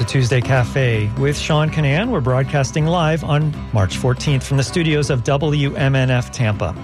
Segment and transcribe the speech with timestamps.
[0.00, 2.08] to Tuesday Cafe with Sean Kinane.
[2.08, 6.74] We're broadcasting live on March 14th from the studios of WMNF Tampa.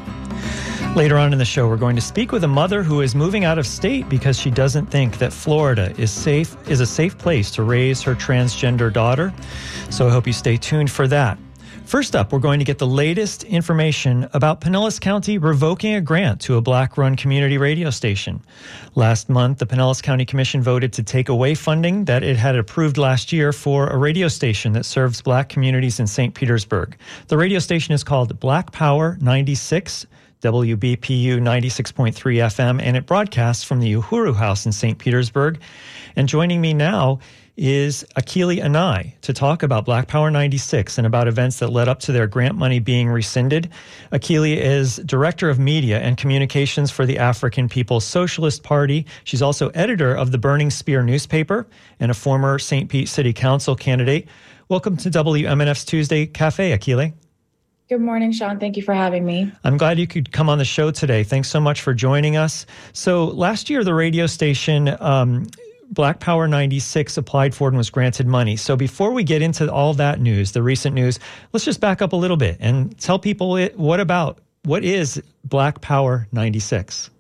[0.95, 3.47] Later on in the show, we're going to speak with a mother who is moving
[3.47, 7.51] out of state because she doesn't think that Florida is safe is a safe place
[7.53, 9.33] to raise her transgender daughter.
[9.89, 11.39] So I hope you stay tuned for that.
[11.87, 16.41] First up, we're going to get the latest information about Pinellas County revoking a grant
[16.41, 18.43] to a black run community radio station.
[18.97, 22.99] Last month, the Pinellas County Commission voted to take away funding that it had approved
[22.99, 26.35] last year for a radio station that serves black communities in St.
[26.35, 26.97] Petersburg.
[27.29, 30.07] The radio station is called Black Power 96.
[30.43, 34.99] WBPU 96.3 FM, and it broadcasts from the Uhuru House in St.
[34.99, 35.59] Petersburg.
[36.15, 37.21] And joining me now
[37.57, 42.01] is Akili Anai to talk about Black Power 96 and about events that led up
[42.01, 43.71] to their grant money being rescinded.
[44.13, 49.07] Akili is Director of Media and Communications for the African People's Socialist Party.
[49.25, 51.67] She's also editor of the Burning Spear newspaper
[51.99, 52.91] and a former St.
[52.91, 54.29] Pete City Council candidate.
[54.69, 57.15] Welcome to WMNF's Tuesday Cafe, Akili.
[57.89, 58.59] Good morning, Sean.
[58.59, 59.53] Thank you for having me.
[59.63, 61.23] I'm glad you could come on the show today.
[61.23, 62.67] Thanks so much for joining us.
[62.93, 65.47] So, last year, the radio station um,
[65.91, 68.57] Black Power 96 applied for and was granted money.
[68.57, 71.19] So before we get into all that news, the recent news,
[71.53, 75.23] let's just back up a little bit and tell people it, what about what is
[75.45, 77.11] Black Power 96?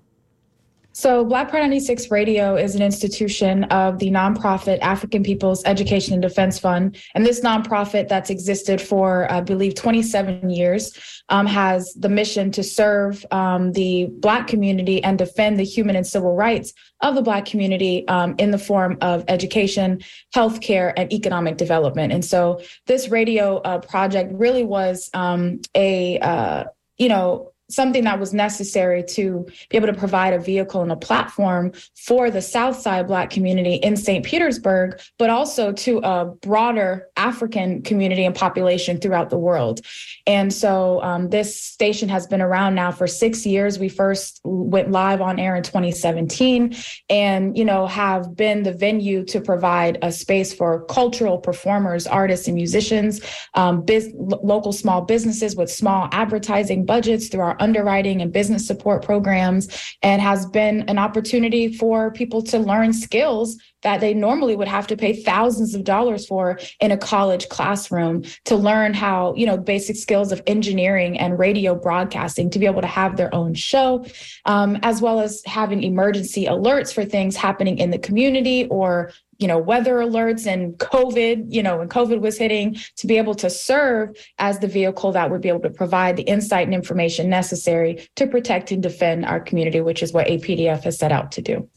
[0.96, 6.22] So, Black Pride 96 Radio is an institution of the nonprofit African People's Education and
[6.22, 6.96] Defense Fund.
[7.14, 12.62] And this nonprofit that's existed for, I believe, 27 years um, has the mission to
[12.62, 17.44] serve um, the Black community and defend the human and civil rights of the Black
[17.44, 20.00] community um, in the form of education,
[20.34, 22.10] healthcare, and economic development.
[22.10, 26.64] And so, this radio uh, project really was um, a, uh,
[26.96, 30.96] you know, something that was necessary to be able to provide a vehicle and a
[30.96, 34.24] platform for the South Side Black community in St.
[34.24, 39.80] Petersburg, but also to a broader African community and population throughout the world.
[40.26, 43.78] And so um, this station has been around now for six years.
[43.78, 46.76] We first went live on air in 2017
[47.08, 52.46] and, you know, have been the venue to provide a space for cultural performers, artists,
[52.46, 53.20] and musicians,
[53.54, 59.04] um, biz- local small businesses with small advertising budgets through our underwriting and business support
[59.04, 59.68] programs
[60.02, 64.86] and has been an opportunity for people to learn skills that they normally would have
[64.88, 69.56] to pay thousands of dollars for in a college classroom to learn how, you know,
[69.56, 74.04] basic skills of engineering and radio broadcasting to be able to have their own show,
[74.44, 79.46] um, as well as having emergency alerts for things happening in the community or you
[79.46, 83.50] know weather alerts and covid you know when covid was hitting to be able to
[83.50, 88.08] serve as the vehicle that would be able to provide the insight and information necessary
[88.16, 91.68] to protect and defend our community which is what apdf has set out to do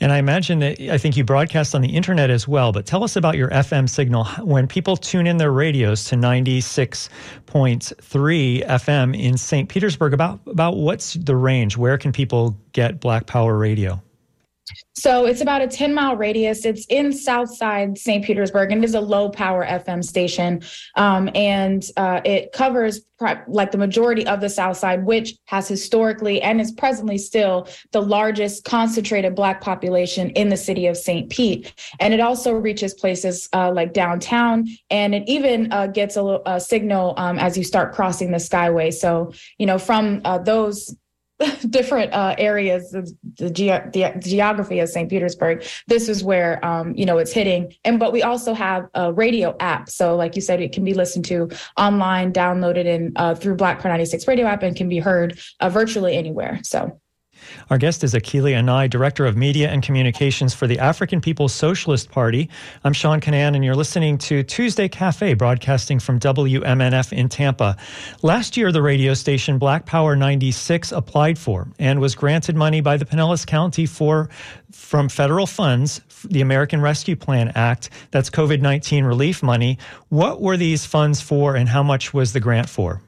[0.00, 3.04] and I imagine that I think you broadcast on the internet as well, but tell
[3.04, 4.24] us about your FM signal.
[4.40, 9.68] When people tune in their radios to 96.3 FM in St.
[9.68, 11.76] Petersburg, about, about what's the range?
[11.76, 14.02] Where can people get Black Power Radio?
[14.94, 16.64] So it's about a 10 mile radius.
[16.64, 18.24] It's in Southside St.
[18.24, 20.62] Petersburg and it is a low power FM station.
[20.96, 23.00] Um, and uh, it covers
[23.46, 28.00] like the majority of the South Side, which has historically and is presently still the
[28.00, 31.30] largest concentrated Black population in the city of St.
[31.30, 31.72] Pete.
[32.00, 36.60] And it also reaches places uh, like downtown, and it even uh, gets a, a
[36.60, 38.92] signal um, as you start crossing the Skyway.
[38.92, 40.94] So, you know, from uh, those
[41.70, 45.08] different uh, areas of the, ge- the, geography of St.
[45.08, 45.64] Petersburg.
[45.88, 49.56] This is where um, you know it's hitting, and but we also have a radio
[49.60, 49.88] app.
[49.88, 53.80] So, like you said, it can be listened to online, downloaded in uh, through Black
[53.80, 56.60] Power 96 radio app, and can be heard uh, virtually anywhere.
[56.62, 56.98] So.
[57.72, 62.10] Our guest is Akili Anai, Director of Media and Communications for the African People's Socialist
[62.10, 62.50] Party.
[62.84, 67.78] I'm Sean Kinane, and you're listening to Tuesday Cafe, broadcasting from WMNF in Tampa.
[68.20, 72.98] Last year, the radio station Black Power 96 applied for and was granted money by
[72.98, 74.28] the Pinellas County for
[74.70, 79.78] from federal funds, the American Rescue Plan Act, that's COVID 19 relief money.
[80.10, 83.00] What were these funds for, and how much was the grant for?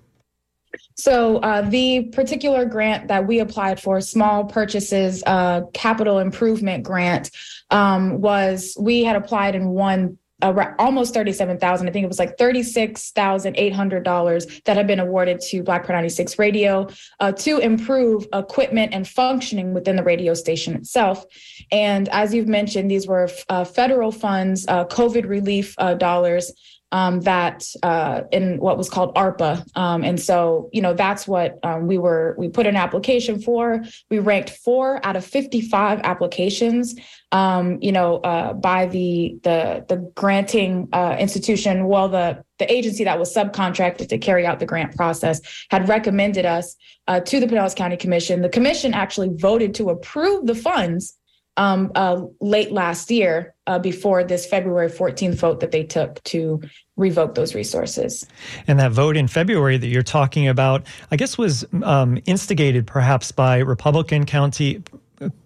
[0.96, 7.32] So uh, the particular grant that we applied for, small purchases uh, capital improvement grant,
[7.70, 11.88] um, was we had applied and won uh, almost 37,000.
[11.88, 16.86] I think it was like $36,800 that had been awarded to Black Power 96 Radio
[17.20, 21.24] uh, to improve equipment and functioning within the radio station itself.
[21.72, 26.52] And as you've mentioned, these were uh, federal funds, uh, COVID relief uh, dollars
[26.92, 29.64] um, that uh, in what was called ARPA.
[29.76, 33.82] Um, and so, you know, that's what um, we were, we put an application for.
[34.10, 36.94] We ranked four out of 55 applications,
[37.32, 41.86] um, you know, uh, by the, the, the granting uh, institution.
[41.86, 45.40] Well, the, the agency that was subcontracted to carry out the grant process
[45.70, 46.76] had recommended us
[47.08, 48.40] uh, to the Pinellas County Commission.
[48.40, 51.18] The commission actually voted to approve the funds
[51.56, 56.60] um, uh, late last year uh, before this February 14th vote that they took to
[56.96, 58.26] revoke those resources.
[58.66, 63.32] And that vote in February that you're talking about, I guess, was um, instigated perhaps
[63.32, 64.82] by Republican County.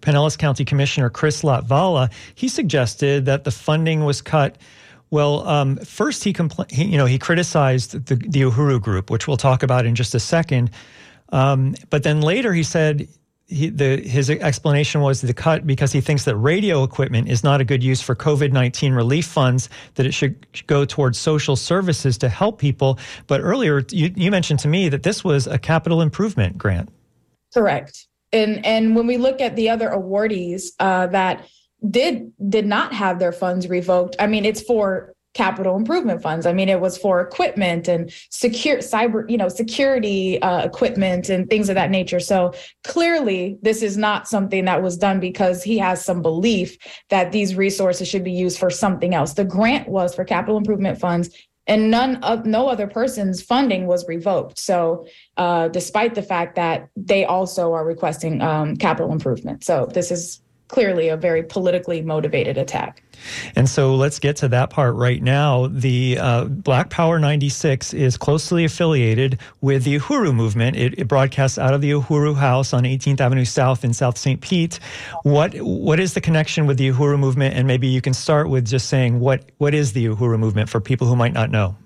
[0.01, 4.57] Pinellas County Commissioner Chris Latvala, he suggested that the funding was cut
[5.11, 9.27] well, um, first he, compl- he, you know, he criticized the, the Uhuru group, which
[9.27, 10.71] we'll talk about in just a second.
[11.31, 13.09] Um, but then later he said
[13.49, 17.61] he, the, his explanation was the cut because he thinks that radio equipment is not
[17.61, 22.19] a good use for COVID 19 relief funds, that it should go towards social services
[22.19, 22.99] to help people.
[23.27, 26.91] But earlier, you, you mentioned to me that this was a capital improvement grant.
[27.55, 28.07] Correct.
[28.33, 31.49] And, and when we look at the other awardees uh, that
[31.89, 36.47] did did not have their funds revoked, I mean, it's for capital improvement funds.
[36.47, 41.49] I mean, it was for equipment and secure cyber, you know, security uh, equipment and
[41.49, 42.19] things of that nature.
[42.19, 42.53] So
[42.83, 46.77] clearly, this is not something that was done because he has some belief
[47.11, 49.35] that these resources should be used for something else.
[49.35, 51.31] The grant was for capital improvement funds.
[51.69, 54.59] And none of no other person's funding was revoked.
[54.59, 55.07] So,
[55.37, 60.41] uh, despite the fact that they also are requesting um, capital improvement, so this is
[60.69, 63.03] clearly a very politically motivated attack.
[63.57, 65.69] And so let's get to that part right now.
[65.69, 70.77] The uh, Black Power 96 is closely affiliated with the Uhuru movement.
[70.77, 74.41] It, it, broadcasts out of the Uhuru House on 18th Avenue South in South St.
[74.41, 74.79] Pete.
[75.23, 77.55] What what is the connection with the Uhuru movement?
[77.55, 80.81] And maybe you can start with just saying what what is the Uhuru movement for
[80.81, 81.77] people who might not know.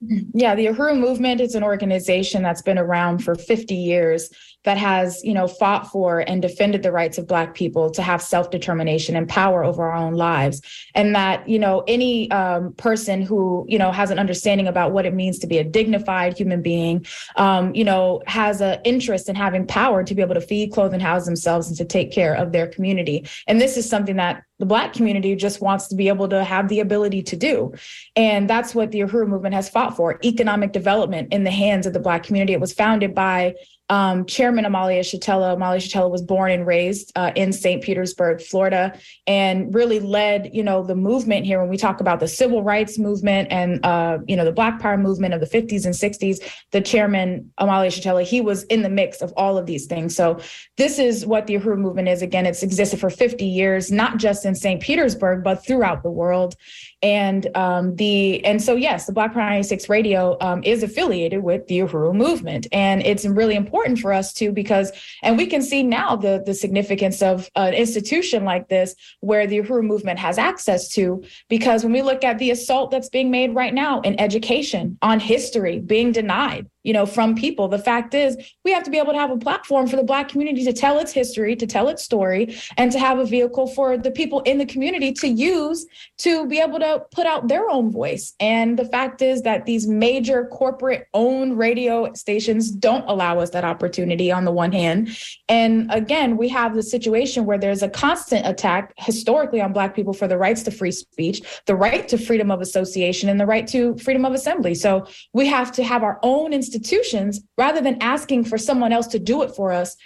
[0.00, 4.30] Yeah, the Uhuru movement is an organization that's been around for 50 years
[4.68, 8.20] that has, you know, fought for and defended the rights of Black people to have
[8.20, 10.60] self-determination and power over our own lives.
[10.94, 15.06] And that, you know, any um, person who, you know, has an understanding about what
[15.06, 17.06] it means to be a dignified human being,
[17.36, 20.92] um, you know, has an interest in having power to be able to feed, clothe,
[20.92, 23.26] and house themselves and to take care of their community.
[23.46, 26.68] And this is something that the Black community just wants to be able to have
[26.68, 27.72] the ability to do.
[28.16, 31.94] And that's what the Uhuru movement has fought for economic development in the hands of
[31.94, 32.52] the Black community.
[32.52, 33.54] It was founded by
[33.90, 35.56] um, Chairman Omali Yeshitela.
[35.56, 37.82] Omali Yeshitela was born and raised uh, in St.
[37.82, 41.60] Petersburg, Florida, and really led, you know, the movement here.
[41.60, 44.98] When we talk about the civil rights movement and, uh, you know, the Black Power
[44.98, 46.38] movement of the 50s and 60s,
[46.72, 50.14] the Chairman Omali Yeshitela, he was in the mix of all of these things.
[50.14, 50.40] So
[50.76, 52.20] this is what the Uhuru movement is.
[52.20, 54.82] Again, it's existed for 50 years, not just in St.
[54.82, 56.54] Petersburg, but throughout the world.
[57.02, 61.66] And um, the and so yes, the Black Power 96 Radio um, is affiliated with
[61.68, 64.90] the Uhuru movement, and it's really important for us too because
[65.22, 69.60] and we can see now the the significance of an institution like this where the
[69.60, 73.54] Uhuru movement has access to because when we look at the assault that's being made
[73.54, 77.68] right now in education on history being denied you know, from people.
[77.68, 80.28] The fact is, we have to be able to have a platform for the Black
[80.28, 83.96] community to tell its history, to tell its story, and to have a vehicle for
[83.96, 85.86] the people in the community to use
[86.18, 88.34] to be able to put out their own voice.
[88.40, 93.64] And the fact is that these major corporate owned radio stations don't allow us that
[93.64, 95.16] opportunity on the one hand.
[95.48, 100.12] And again, we have the situation where there's a constant attack historically on Black people
[100.12, 103.66] for the rights to free speech, the right to freedom of association, and the right
[103.68, 104.74] to freedom of assembly.
[104.74, 109.18] So we have to have our own institutions rather than asking for someone else to
[109.18, 109.96] do it for us,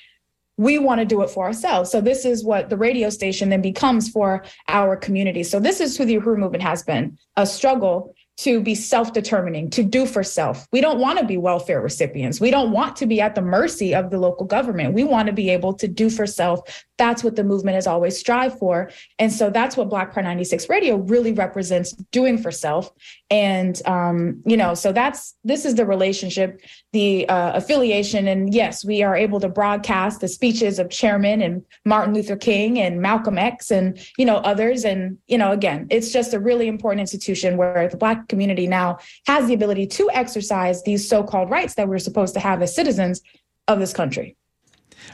[0.57, 1.91] we want to do it for ourselves.
[1.91, 5.43] So this is what the radio station then becomes for our community.
[5.43, 9.83] So this is who the Uhuru movement has been, a struggle to be self-determining, to
[9.83, 10.67] do for self.
[10.73, 12.41] We don't want to be welfare recipients.
[12.41, 14.95] We don't want to be at the mercy of the local government.
[14.95, 16.85] We want to be able to do for self.
[16.97, 18.91] That's what the movement has always strived for.
[19.19, 22.91] And so that's what Black Power 96 Radio really represents doing for self.
[23.31, 26.61] And, um, you know, so that's, this is the relationship,
[26.93, 28.29] the uh, affiliation.
[28.29, 32.79] And yes, we are able to broadcast the speeches of Chairman and Martin Luther King
[32.79, 34.85] and Malcolm X and, you know, others.
[34.85, 38.99] And, you know, again, it's just a really important institution where the Black community now
[39.27, 42.75] has the ability to exercise these so called rights that we're supposed to have as
[42.75, 43.23] citizens
[43.69, 44.37] of this country.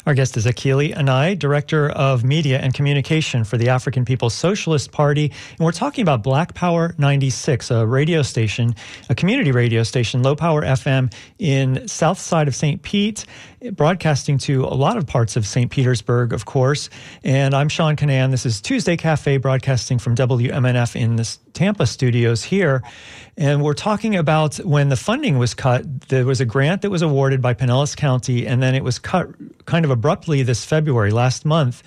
[0.06, 4.92] Our guest is Akili Anai, Director of Media and Communication for the African People's Socialist
[4.92, 5.32] Party.
[5.50, 8.74] And we're talking about Black Power 96, a radio station,
[9.08, 12.82] a community radio station, low power FM in south side of St.
[12.82, 13.24] Pete,
[13.72, 15.70] broadcasting to a lot of parts of St.
[15.70, 16.88] Petersburg, of course.
[17.24, 18.30] And I'm Sean Kinane.
[18.30, 22.82] This is Tuesday Cafe broadcasting from WMNF in the Tampa studios here.
[23.38, 27.02] And we're talking about when the funding was cut, there was a grant that was
[27.02, 29.28] awarded by Pinellas County, and then it was cut
[29.64, 31.84] kind of abruptly this February, last month.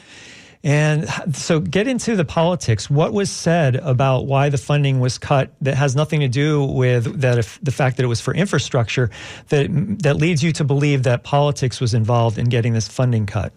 [0.63, 2.89] And so get into the politics.
[2.89, 7.19] What was said about why the funding was cut that has nothing to do with
[7.19, 9.09] that if the fact that it was for infrastructure
[9.49, 9.67] that
[10.03, 13.51] that leads you to believe that politics was involved in getting this funding cut?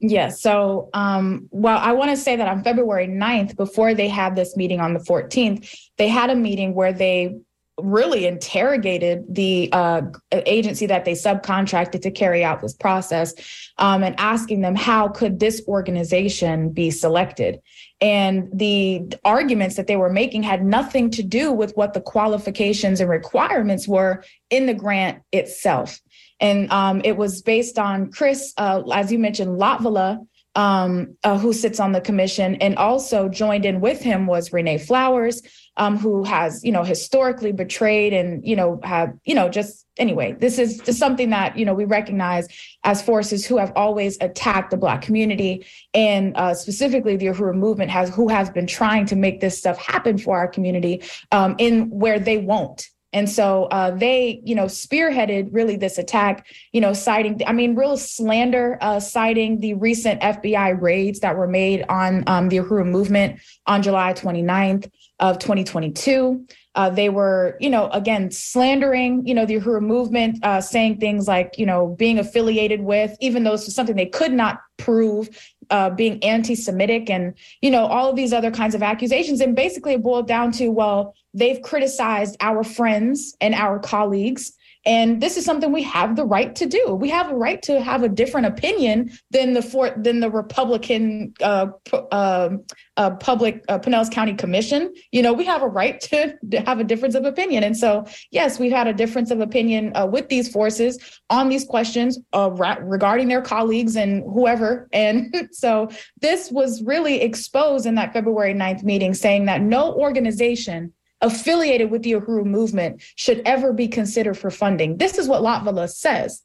[0.00, 0.40] Yes.
[0.40, 4.56] So, um, well, I want to say that on February 9th, before they had this
[4.56, 7.36] meeting on the 14th, they had a meeting where they
[7.80, 10.02] really interrogated the uh,
[10.32, 13.34] agency that they subcontracted to carry out this process
[13.78, 17.60] um, and asking them how could this organization be selected
[18.00, 23.00] and the arguments that they were making had nothing to do with what the qualifications
[23.00, 26.00] and requirements were in the grant itself
[26.40, 30.18] and um, it was based on chris uh, as you mentioned latvala
[30.54, 34.78] um, uh, who sits on the commission and also joined in with him was renee
[34.78, 35.42] flowers
[35.78, 40.32] um, who has, you know, historically betrayed and, you know, have, you know, just anyway,
[40.32, 42.48] this is just something that, you know, we recognize
[42.82, 45.64] as forces who have always attacked the Black community
[45.94, 49.78] and uh, specifically the Uhuru movement has, who has been trying to make this stuff
[49.78, 52.88] happen for our community um, in where they won't.
[53.12, 57.74] And so uh, they, you know, spearheaded really this attack, you know, citing, I mean,
[57.74, 62.86] real slander, uh, citing the recent FBI raids that were made on um, the Uhuru
[62.86, 66.46] movement on July 29th of 2022.
[66.74, 71.26] Uh, they were, you know, again, slandering, you know, the Uhuru movement, uh, saying things
[71.26, 75.28] like, you know, being affiliated with, even though this was something they could not prove,
[75.70, 79.40] uh, being anti-Semitic and, you know, all of these other kinds of accusations.
[79.40, 84.52] And basically it boiled down to, well, they've criticized our friends and our colleagues
[84.88, 86.96] and this is something we have the right to do.
[86.98, 91.34] We have a right to have a different opinion than the for, than the Republican
[91.42, 92.48] uh, uh,
[92.96, 94.94] uh, public uh, Pinellas County Commission.
[95.12, 97.64] You know, we have a right to, to, have a difference of opinion.
[97.64, 101.66] And so, yes, we've had a difference of opinion uh, with these forces on these
[101.66, 104.88] questions uh, regarding their colleagues and whoever.
[104.94, 105.90] And so,
[106.22, 112.02] this was really exposed in that February 9th meeting, saying that no organization affiliated with
[112.02, 114.96] the Uhuru movement should ever be considered for funding.
[114.98, 116.42] This is what Latvala says.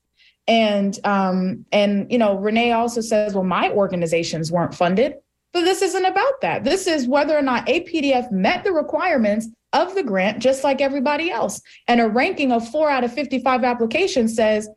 [0.47, 5.15] And um, and you know, Renee also says, well, my organizations weren't funded.
[5.53, 6.63] But this isn't about that.
[6.63, 11.29] This is whether or not APDF met the requirements of the grant, just like everybody
[11.29, 11.61] else.
[11.87, 14.67] And a ranking of four out of 55 applications says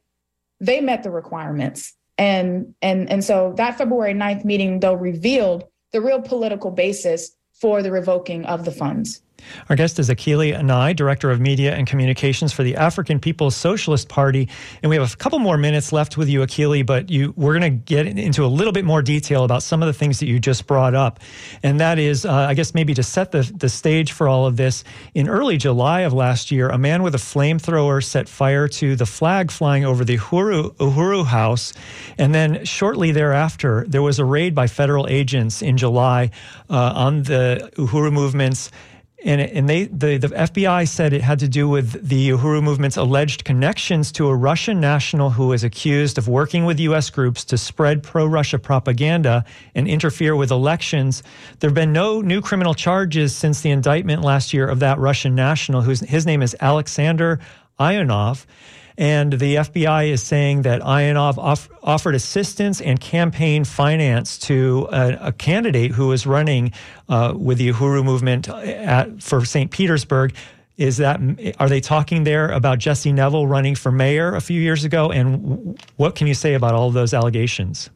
[0.61, 1.95] they met the requirements.
[2.19, 7.83] And and and so that February 9th meeting, though, revealed the real political basis for
[7.83, 9.23] the revoking of the funds.
[9.69, 14.09] Our guest is Akili Anai, Director of Media and Communications for the African People's Socialist
[14.09, 14.49] Party.
[14.83, 17.73] And we have a couple more minutes left with you, Akili, but you, we're going
[17.73, 20.39] to get into a little bit more detail about some of the things that you
[20.39, 21.21] just brought up.
[21.63, 24.57] And that is, uh, I guess, maybe to set the, the stage for all of
[24.57, 24.85] this.
[25.15, 29.07] In early July of last year, a man with a flamethrower set fire to the
[29.07, 31.73] flag flying over the Uhuru, Uhuru House.
[32.19, 36.31] And then shortly thereafter, there was a raid by federal agents in July
[36.71, 38.71] uh, on the Uhuru movement's
[39.27, 42.97] and and they the, the FBI said it had to do with the Uhuru movement's
[42.97, 47.11] alleged connections to a Russian national who is accused of working with U.S.
[47.11, 51.25] groups to spread pro-Russia propaganda and interfere with elections.
[51.59, 55.35] There have been no new criminal charges since the indictment last year of that Russian
[55.35, 57.41] national, whose his name is Alexander
[57.81, 58.47] Ionov.
[58.99, 65.19] And the FBI is saying that Ionov off, offered assistance and campaign finance to a,
[65.29, 66.73] a candidate who was running
[67.09, 69.71] uh, with the Uhuru movement at, for St.
[69.71, 70.35] Petersburg.
[70.79, 71.21] Is that
[71.59, 75.11] are they talking there about Jesse Nevel running for mayor a few years ago?
[75.11, 77.89] And what can you say about all those allegations?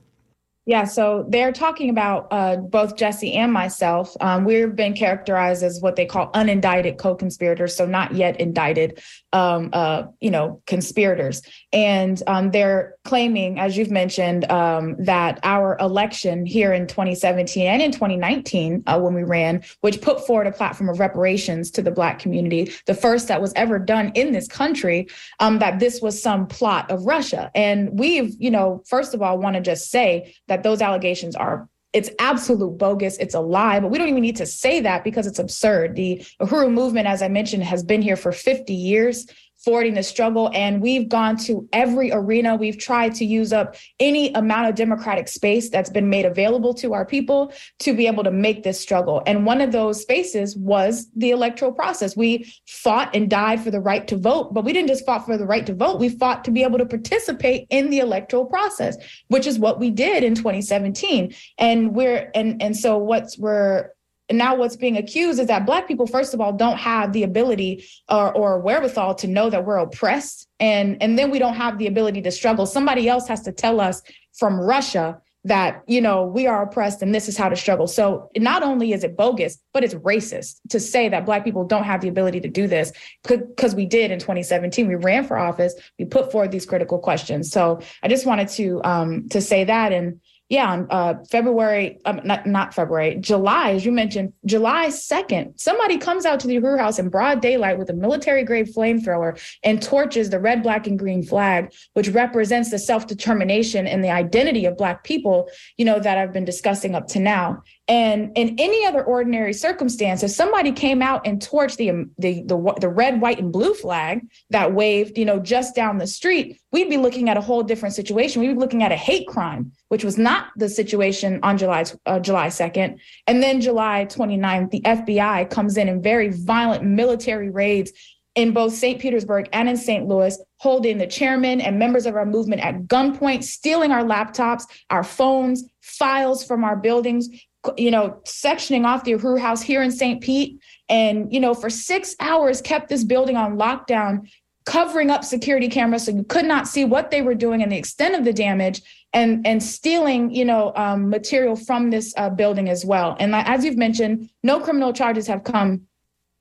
[0.71, 4.17] Yeah, so they're talking about uh, both Jesse and myself.
[4.21, 9.71] Um, we've been characterized as what they call unindicted co-conspirators, so not yet indicted, um,
[9.73, 11.43] uh, you know, conspirators.
[11.73, 17.83] And um, they're claiming, as you've mentioned, um, that our election here in 2017 and
[17.83, 21.91] in 2019, uh, when we ran, which put forward a platform of reparations to the
[21.91, 25.09] Black community, the first that was ever done in this country,
[25.41, 27.51] um, that this was some plot of Russia.
[27.57, 31.35] And we've, you know, first of all, want to just say that that those allegations
[31.37, 33.17] are it's absolute bogus.
[33.19, 35.97] It's a lie, but we don't even need to say that because it's absurd.
[35.97, 39.27] The Uhuru movement, as I mentioned, has been here for 50 years.
[39.65, 40.51] Forwarding the struggle.
[40.55, 42.57] And we've gone to every arena.
[42.57, 46.95] We've tried to use up any amount of democratic space that's been made available to
[46.95, 49.23] our people to be able to make this struggle.
[49.27, 52.17] And one of those spaces was the electoral process.
[52.17, 55.37] We fought and died for the right to vote, but we didn't just fought for
[55.37, 56.01] the right to vote.
[56.01, 58.97] We fought to be able to participate in the electoral process,
[59.29, 61.35] which is what we did in 2017.
[61.59, 63.91] And we're and and so what's we're
[64.31, 67.25] and now what's being accused is that Black people, first of all, don't have the
[67.25, 70.49] ability or, or wherewithal to know that we're oppressed.
[70.61, 72.65] And, and then we don't have the ability to struggle.
[72.65, 74.01] Somebody else has to tell us
[74.33, 77.87] from Russia that you know we are oppressed and this is how to struggle.
[77.87, 81.85] So not only is it bogus but it's racist to say that black people don't
[81.85, 82.93] have the ability to do this
[83.27, 85.75] because we did in 2017 we ran for office.
[85.99, 87.51] We put forward these critical questions.
[87.51, 89.95] So i just wanted to um to say that.
[89.95, 95.61] And yeah, on uh, February, um, not, not February, July, as you mentioned, July 2nd,
[95.61, 99.41] somebody comes out to the Uhuru House in broad daylight with a military grade flamethrower
[99.63, 104.11] and torches the red, black, and green flag, which represents the self determination and the
[104.11, 107.63] identity of Black people, you know, that I've been discussing up to now.
[107.87, 112.43] And in any other ordinary circumstance, if somebody came out and torched the, um, the,
[112.45, 116.61] the, the red, white, and blue flag that waved, you know, just down the street,
[116.71, 118.43] we'd be looking at a whole different situation.
[118.43, 122.21] We'd be looking at a hate crime, which was not the situation on July, uh,
[122.21, 122.99] July 2nd.
[123.27, 127.93] And then July 29th, the FBI comes in in very violent military raids
[128.35, 129.01] in both St.
[129.01, 130.07] Petersburg and in St.
[130.07, 135.03] Louis, holding the chairman and members of our movement at gunpoint, stealing our laptops, our
[135.03, 137.29] phones, files from our buildings,
[137.77, 140.23] you know, sectioning off the Uhuru House here in St.
[140.23, 140.61] Pete.
[140.89, 144.29] And, you know, for six hours kept this building on lockdown,
[144.71, 147.77] covering up security cameras so you could not see what they were doing and the
[147.77, 148.81] extent of the damage
[149.13, 153.17] and and stealing you know um, material from this uh, building as well.
[153.19, 155.83] And as you've mentioned no criminal charges have come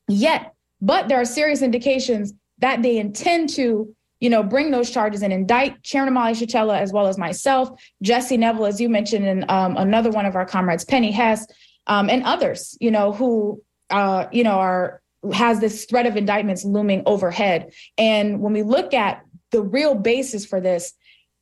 [0.07, 5.21] yet but there are serious indications that they intend to you know, bring those charges
[5.23, 7.69] and indict Chairman Omali Yeshitela as well as myself,
[8.01, 11.47] Jesse Nevel, as you mentioned, and um, another one of our comrades, Penny Hess,
[11.87, 15.01] um, and others, you know, who, uh, you know, are
[15.33, 17.73] has this threat of indictments looming overhead.
[17.97, 20.93] And when we look at the real basis for this,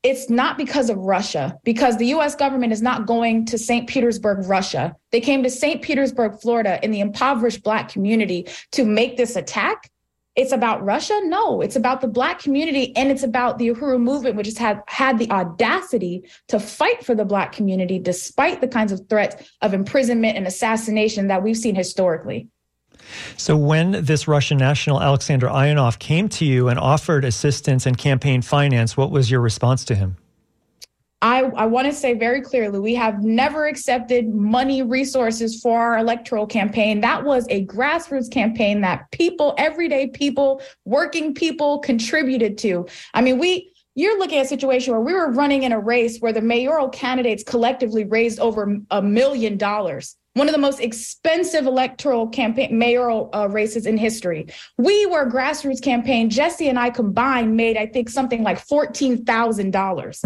[0.04, 3.88] it's not because of Russia, because the US government is not going to St.
[3.90, 4.96] Petersburg, Russia.
[5.12, 5.82] They came to St.
[5.82, 9.90] Petersburg, Florida, in the impoverished Black community to make this attack
[10.38, 11.20] it's about Russia?
[11.24, 14.84] No, it's about the Black community and it's about the Uhuru movement, which has had,
[14.88, 19.74] had the audacity to fight for the Black community despite the kinds of threats of
[19.74, 22.50] imprisonment and assassination that we've seen historically.
[23.38, 28.42] So, when this Russian national Alexander Ionov came to you and offered assistance and campaign
[28.42, 30.18] finance, what was your response to him?
[31.22, 35.98] I, I want to say very clearly we have never accepted money resources for our
[35.98, 37.02] electoral campaign.
[37.02, 42.86] That was a grassroots campaign that people, everyday people, working people contributed to.
[43.16, 46.20] I mean, we you're looking at a situation where we were running in a race
[46.20, 51.66] where the mayoral candidates collectively raised over a million dollars one of the most expensive
[51.66, 54.48] electoral campaign mayoral uh, races in history.
[54.78, 56.30] We were a grassroots campaign.
[56.30, 60.24] Jesse and I combined made, I think, something like fourteen thousand dollars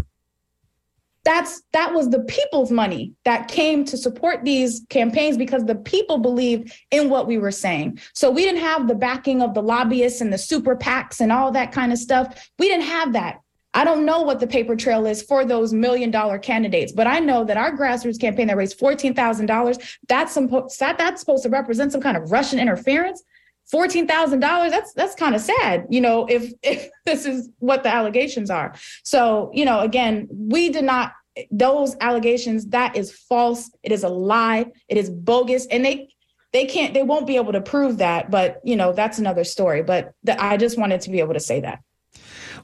[1.23, 6.17] that's that was the people's money that came to support these campaigns because the people
[6.17, 7.99] believed in what we were saying.
[8.13, 11.51] So we didn't have the backing of the lobbyists and the super PACs and all
[11.51, 12.49] that kind of stuff.
[12.57, 13.41] We didn't have that.
[13.73, 17.19] I don't know what the paper trail is for those million dollar candidates, but I
[17.19, 21.91] know that our grassroots campaign that raised $14,000, that's, some, that, that's supposed to represent
[21.91, 23.23] some kind of Russian interference.
[23.69, 24.71] Fourteen thousand dollars.
[24.71, 26.25] That's that's kind of sad, you know.
[26.25, 31.13] If if this is what the allegations are, so you know, again, we did not
[31.51, 32.65] those allegations.
[32.67, 33.71] That is false.
[33.83, 34.65] It is a lie.
[34.89, 36.09] It is bogus, and they
[36.51, 38.29] they can't they won't be able to prove that.
[38.29, 39.83] But you know, that's another story.
[39.83, 41.79] But the, I just wanted to be able to say that.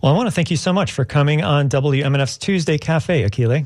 [0.01, 3.65] Well, I want to thank you so much for coming on WMNF's Tuesday Cafe, Akili.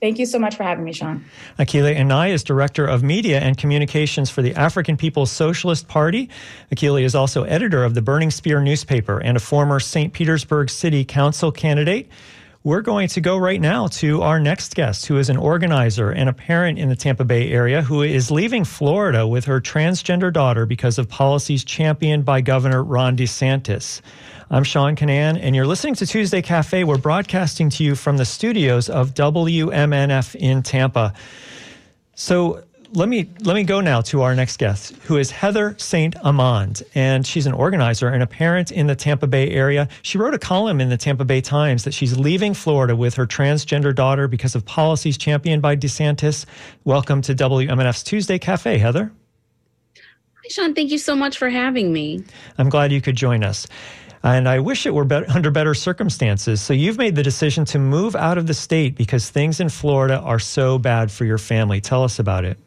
[0.00, 1.22] Thank you so much for having me, Sean.
[1.58, 6.30] Akili Anai is Director of Media and Communications for the African People's Socialist Party.
[6.74, 10.14] Akili is also editor of the Burning Spear newspaper and a former St.
[10.14, 12.08] Petersburg City Council candidate.
[12.62, 16.28] We're going to go right now to our next guest, who is an organizer and
[16.28, 20.66] a parent in the Tampa Bay area who is leaving Florida with her transgender daughter
[20.66, 24.02] because of policies championed by Governor Ron DeSantis.
[24.50, 26.84] I'm Sean Kinane, and you're listening to Tuesday Cafe.
[26.84, 31.14] We're broadcasting to you from the studios of WMNF in Tampa.
[32.14, 36.16] So let me let me go now to our next guest, who is Heather Saint
[36.24, 39.88] Amand, and she's an organizer and a parent in the Tampa Bay area.
[40.02, 43.26] She wrote a column in the Tampa Bay Times that she's leaving Florida with her
[43.26, 46.46] transgender daughter because of policies championed by DeSantis.
[46.84, 49.12] Welcome to WMNF's Tuesday Cafe, Heather.
[49.96, 50.74] Hi, Sean.
[50.74, 52.24] Thank you so much for having me.
[52.58, 53.68] I'm glad you could join us.
[54.22, 56.60] And I wish it were be- under better circumstances.
[56.60, 60.18] So you've made the decision to move out of the state because things in Florida
[60.18, 61.80] are so bad for your family.
[61.80, 62.58] Tell us about it.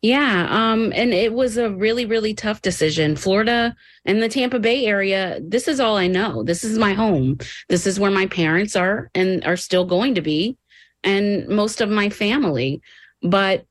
[0.00, 3.16] Yeah, um, and it was a really, really tough decision.
[3.16, 6.42] Florida and the Tampa Bay area, this is all I know.
[6.42, 7.38] This is my home.
[7.68, 10.56] This is where my parents are and are still going to be,
[11.04, 12.80] and most of my family.
[13.22, 13.66] But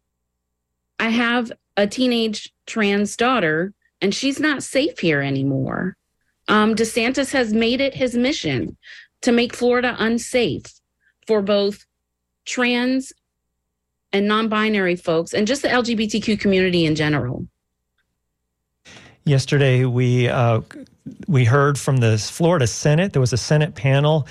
[1.00, 5.98] I have a teenage trans daughter, and she's not safe here anymore.
[6.48, 8.78] Um, DeSantis has made it his mission
[9.22, 10.66] to make Florida unsafe
[11.26, 11.86] for both
[12.46, 13.14] trans
[14.18, 17.48] and non binary folks and just the LGBTQ community in general.
[19.24, 20.62] Yesterday, we uh,
[21.28, 23.14] we heard from the Florida Senate.
[23.14, 24.28] There was a Senate panel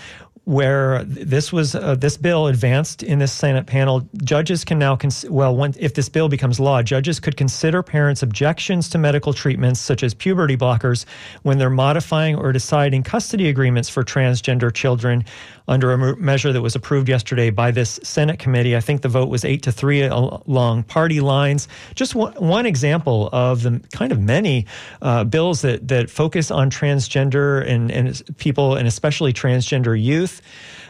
[0.47, 4.09] where this was uh, this bill advanced in this Senate panel.
[4.23, 8.23] Judges can now cons- well, when, if this bill becomes law, judges could consider parents'
[8.23, 11.05] objections to medical treatments such as puberty blockers
[11.43, 15.25] when they're modifying or deciding custody agreements for transgender children
[15.69, 18.77] under a measure that was approved yesterday by this Senate committee.
[18.77, 21.69] I think the vote was eight to three along party lines.
[21.95, 24.67] Just one, one example of the kind of many
[25.03, 30.43] uh, bills that that focus on transgender and, and people, and especially transgender youth.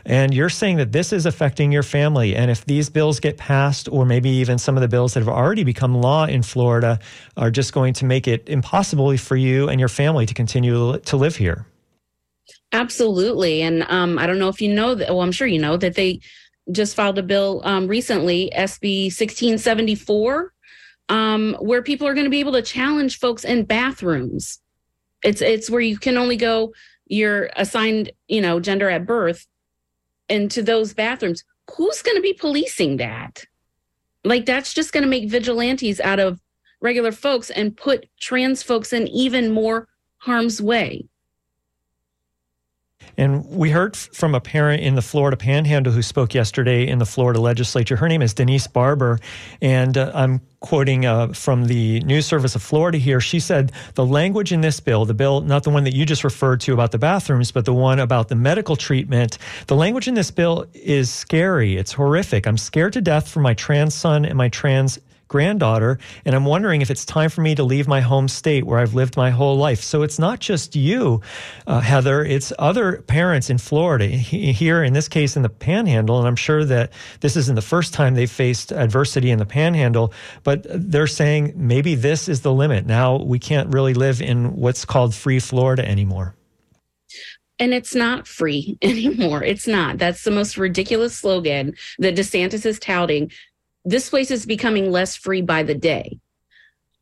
[0.04, 2.36] And you're saying that this is affecting your family.
[2.36, 5.28] And if these bills get passed, or maybe even some of the bills that have
[5.28, 7.00] already become law in Florida,
[7.36, 11.16] are just going to make it impossible for you and your family to continue to
[11.16, 11.66] live here.
[12.72, 13.62] Absolutely.
[13.62, 15.94] And um, I don't know if you know that, well, I'm sure you know that
[15.94, 16.20] they
[16.72, 20.52] just filed a bill um, recently, SB 1674,
[21.08, 24.60] um, where people are going to be able to challenge folks in bathrooms.
[25.22, 26.72] It's it's where you can only go
[27.06, 29.46] your assigned, you know, gender at birth
[30.28, 31.44] into those bathrooms.
[31.76, 33.44] Who's going to be policing that?
[34.24, 36.40] Like that's just going to make vigilantes out of
[36.80, 41.06] regular folks and put trans folks in even more harm's way.
[43.18, 47.06] And we heard from a parent in the Florida Panhandle who spoke yesterday in the
[47.06, 47.96] Florida legislature.
[47.96, 49.18] Her name is Denise Barber.
[49.60, 53.20] And uh, I'm quoting uh, from the News Service of Florida here.
[53.20, 56.24] She said, The language in this bill, the bill, not the one that you just
[56.24, 60.14] referred to about the bathrooms, but the one about the medical treatment, the language in
[60.14, 61.76] this bill is scary.
[61.76, 62.46] It's horrific.
[62.46, 64.98] I'm scared to death for my trans son and my trans
[65.28, 68.78] granddaughter, and I'm wondering if it's time for me to leave my home state where
[68.78, 69.82] I've lived my whole life.
[69.82, 71.20] So it's not just you,
[71.66, 76.28] uh, Heather, it's other parents in Florida, here in this case in the panhandle, and
[76.28, 80.12] I'm sure that this isn't the first time they've faced adversity in the panhandle,
[80.44, 82.86] but they're saying maybe this is the limit.
[82.86, 86.34] Now we can't really live in what's called free Florida anymore.
[87.58, 89.42] And it's not free anymore.
[89.42, 89.98] It's not.
[89.98, 93.30] That's the most ridiculous slogan that DeSantis is touting
[93.86, 96.18] this place is becoming less free by the day.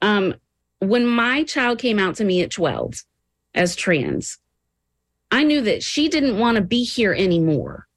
[0.02, 0.34] Um,
[0.80, 3.02] when my child came out to me at 12
[3.54, 4.38] as trans,
[5.30, 7.88] I knew that she didn't want to be here anymore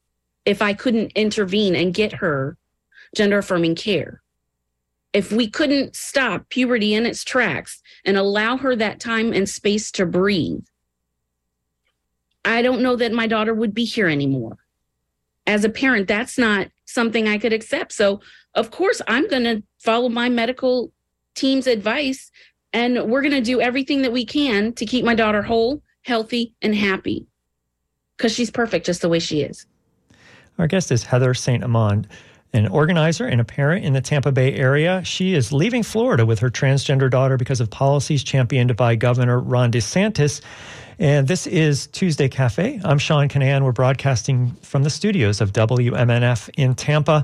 [0.45, 2.57] if I couldn't intervene and get her
[3.13, 4.21] gender affirming care.
[5.11, 9.91] If we couldn't stop puberty in its tracks and allow her that time and space
[9.91, 10.65] to breathe,
[12.45, 14.57] I don't know that my daughter would be here anymore.
[15.45, 17.91] As a parent, that's not something I could accept.
[17.91, 18.21] So
[18.57, 20.91] of course, I'm going to follow my medical
[21.35, 22.31] team's advice
[22.73, 26.53] and we're going to do everything that we can to keep my daughter whole, healthy,
[26.61, 27.27] and happy
[28.17, 29.65] because she's perfect just the way she is.
[30.57, 31.63] Our guest is Heather St.
[31.63, 32.07] Amand,
[32.51, 35.03] an organizer and a parent in the Tampa Bay area.
[35.05, 39.71] She is leaving Florida with her transgender daughter because of policies championed by Governor Ron
[39.71, 40.41] DeSantis.
[40.97, 42.81] And this is Tuesday Cafe.
[42.83, 43.63] I'm Sean Kinane.
[43.63, 47.23] We're broadcasting from the studios of WMNF in Tampa.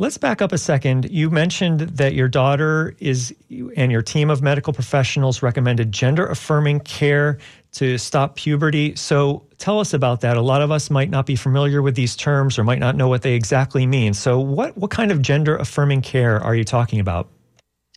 [0.00, 1.10] Let's back up a second.
[1.10, 3.34] You mentioned that your daughter is
[3.76, 7.36] and your team of medical professionals recommended gender affirming care
[7.72, 8.96] to stop puberty.
[8.96, 10.38] So tell us about that.
[10.38, 13.08] A lot of us might not be familiar with these terms or might not know
[13.08, 14.14] what they exactly mean.
[14.14, 17.28] So what what kind of gender affirming care are you talking about?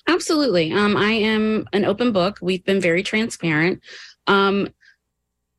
[0.10, 0.74] Absolutely.
[0.74, 2.38] Um, I am an open book.
[2.42, 3.82] We've been very transparent.
[4.28, 4.68] Um,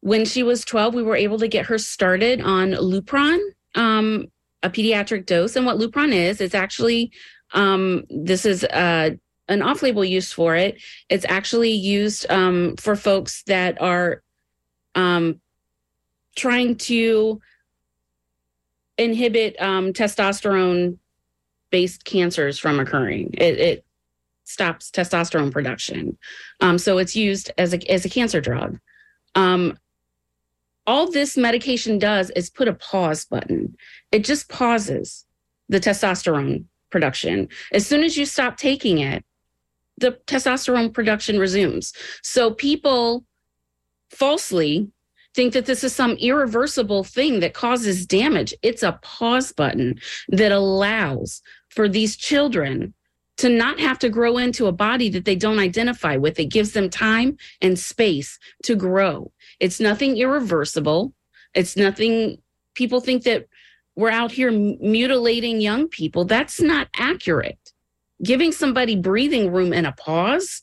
[0.00, 3.40] when she was 12, we were able to get her started on Lupron.
[3.76, 4.26] Um,
[4.64, 5.54] a pediatric dose.
[5.54, 7.12] And what Lupron is, it's actually
[7.52, 9.10] um, this is uh,
[9.48, 10.82] an off-label use for it.
[11.08, 14.22] It's actually used um, for folks that are
[14.94, 15.40] um,
[16.36, 17.40] trying to
[18.98, 23.30] inhibit um, testosterone-based cancers from occurring.
[23.34, 23.84] It, it
[24.44, 26.18] stops testosterone production,
[26.60, 28.78] um, so it's used as a as a cancer drug.
[29.34, 29.78] Um,
[30.86, 33.76] all this medication does is put a pause button.
[34.12, 35.24] It just pauses
[35.68, 37.48] the testosterone production.
[37.72, 39.24] As soon as you stop taking it,
[39.98, 41.92] the testosterone production resumes.
[42.22, 43.24] So people
[44.10, 44.90] falsely
[45.34, 48.54] think that this is some irreversible thing that causes damage.
[48.62, 52.94] It's a pause button that allows for these children
[53.36, 56.38] to not have to grow into a body that they don't identify with.
[56.38, 59.32] It gives them time and space to grow.
[59.60, 61.12] It's nothing irreversible.
[61.54, 62.42] It's nothing,
[62.74, 63.46] people think that
[63.96, 66.24] we're out here mutilating young people.
[66.24, 67.72] That's not accurate.
[68.22, 70.62] Giving somebody breathing room and a pause,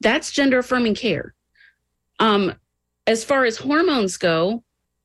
[0.00, 1.34] that's gender affirming care.
[2.18, 2.54] Um,
[3.06, 4.62] as far as hormones go,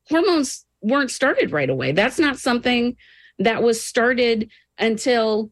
[0.07, 1.91] hormones weren't started right away.
[1.91, 2.95] That's not something
[3.39, 5.51] that was started until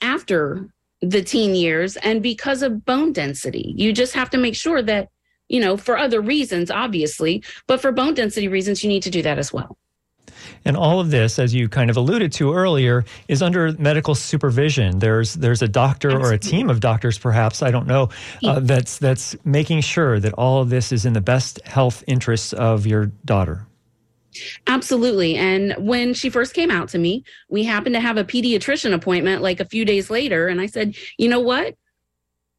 [0.00, 0.68] after
[1.00, 3.74] the teen years and because of bone density.
[3.76, 5.08] You just have to make sure that,
[5.54, 9.22] you know, for other reasons, obviously, but for bone density reasons, you need to do
[9.22, 9.78] that as well.
[10.64, 14.98] And all of this, as you kind of alluded to earlier, is under medical supervision.
[14.98, 16.30] There's there's a doctor Absolutely.
[16.30, 18.08] or a team of doctors, perhaps I don't know,
[18.42, 22.52] uh, that's that's making sure that all of this is in the best health interests
[22.52, 23.64] of your daughter.
[24.66, 25.36] Absolutely.
[25.36, 29.40] And when she first came out to me, we happened to have a pediatrician appointment
[29.40, 30.48] like a few days later.
[30.48, 31.76] And I said, you know what?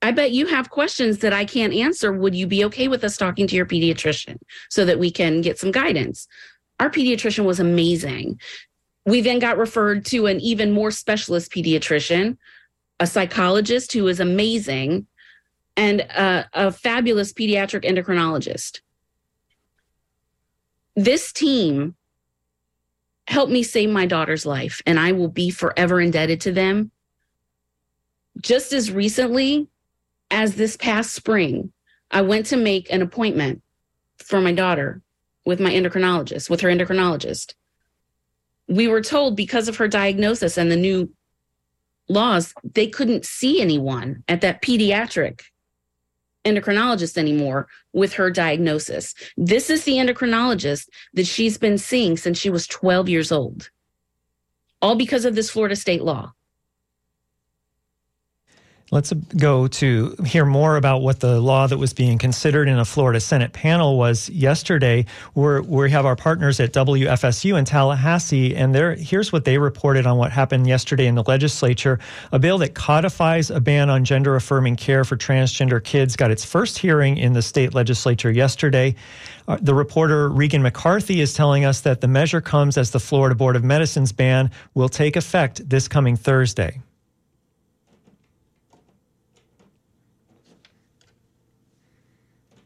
[0.05, 2.13] I bet you have questions that I can't answer.
[2.13, 4.37] Would you be okay with us talking to your pediatrician
[4.69, 6.27] so that we can get some guidance?
[6.79, 8.39] our pediatrician was amazing.
[9.05, 12.37] We then got referred to an even more specialist pediatrician,
[12.99, 15.07] a psychologist who is amazing,
[15.77, 18.81] and a, a fabulous pediatric endocrinologist.
[20.95, 21.95] This team
[23.27, 26.91] helped me save my daughter's life, and I will be forever indebted to them.
[28.41, 29.67] Just as recently
[30.31, 31.71] as this past spring,
[32.11, 33.61] I went to make an appointment
[34.17, 35.01] for my daughter
[35.45, 37.53] with my endocrinologist, with her endocrinologist.
[38.67, 41.11] We were told because of her diagnosis and the new
[42.07, 45.41] laws, they couldn't see anyone at that pediatric
[46.45, 49.13] endocrinologist anymore with her diagnosis.
[49.35, 53.69] This is the endocrinologist that she's been seeing since she was 12 years old,
[54.81, 56.33] all because of this Florida state law.
[58.91, 62.85] Let's go to hear more about what the law that was being considered in a
[62.85, 65.07] Florida Senate panel was yesterday.
[65.33, 70.19] We're, we have our partners at WFSU in Tallahassee, and here's what they reported on
[70.19, 71.97] what happened yesterday in the legislature.
[72.31, 76.45] A bill that codifies a ban on gender affirming care for transgender kids got its
[76.45, 78.93] first hearing in the state legislature yesterday.
[79.47, 83.33] Uh, the reporter Regan McCarthy is telling us that the measure comes as the Florida
[83.33, 86.81] Board of Medicine's ban will take effect this coming Thursday.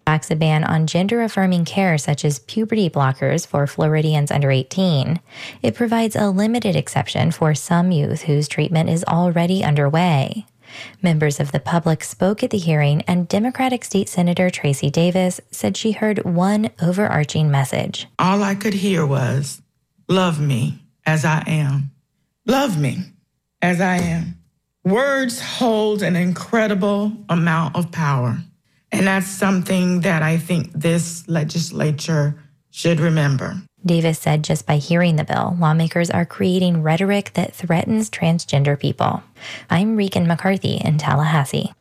[0.09, 5.19] A ban on gender affirming care such as puberty blockers for Floridians under 18.
[5.61, 10.47] It provides a limited exception for some youth whose treatment is already underway.
[11.03, 15.77] Members of the public spoke at the hearing, and Democratic State Senator Tracie Davis said
[15.77, 18.07] she heard one overarching message.
[18.17, 19.61] All I could hear was,
[20.07, 21.91] Love me as I am.
[22.47, 22.97] Love me
[23.61, 24.39] as I am.
[24.83, 28.39] Words hold an incredible amount of power.
[28.91, 33.61] And that's something that I think this legislature should remember.
[33.85, 39.23] Davis said just by hearing the bill, lawmakers are creating rhetoric that threatens transgender people.
[39.69, 41.71] I'm Regan McCarthy in Tallahassee.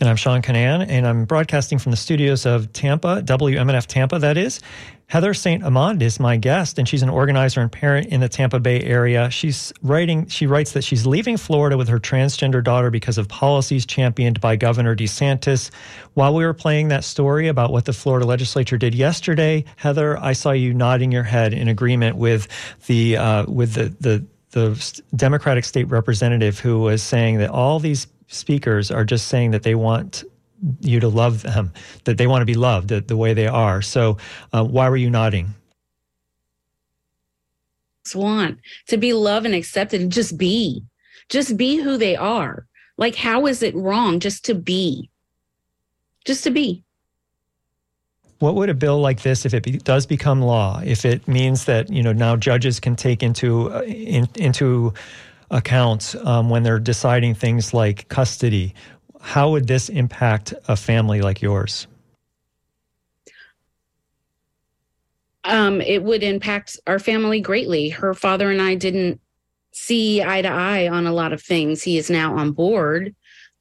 [0.00, 4.36] And I'm Sean Kinane, and I'm broadcasting from the studios of Tampa, WMNF Tampa, that
[4.36, 4.60] is.
[5.06, 5.62] Heather St.
[5.62, 9.30] Amand is my guest, and she's an organizer and parent in the Tampa Bay area.
[9.30, 13.84] She's writing, she writes that she's leaving Florida with her transgender daughter because of policies
[13.84, 15.70] championed by Governor DeSantis.
[16.14, 20.32] While we were playing that story about what the Florida legislature did yesterday, Heather, I
[20.32, 22.48] saw you nodding your head in agreement with
[22.86, 28.06] the uh, with the the the Democratic state representative who was saying that all these
[28.28, 30.24] speakers are just saying that they want
[30.80, 31.72] you to love them,
[32.04, 33.82] that they want to be loved the, the way they are.
[33.82, 34.18] So,
[34.52, 35.54] uh, why were you nodding?
[38.14, 40.82] Want to be loved and accepted and just be,
[41.28, 42.66] just be who they are.
[42.98, 45.08] Like, how is it wrong just to be?
[46.24, 46.84] Just to be.
[48.38, 51.64] What would a bill like this, if it be, does become law, if it means
[51.66, 54.92] that you know now judges can take into uh, in, into
[55.52, 58.74] account um, when they're deciding things like custody
[59.22, 61.86] how would this impact a family like yours?
[65.44, 67.88] Um, it would impact our family greatly.
[67.88, 69.20] Her father and I didn't
[69.70, 71.82] see eye to eye on a lot of things.
[71.82, 73.14] He is now on board,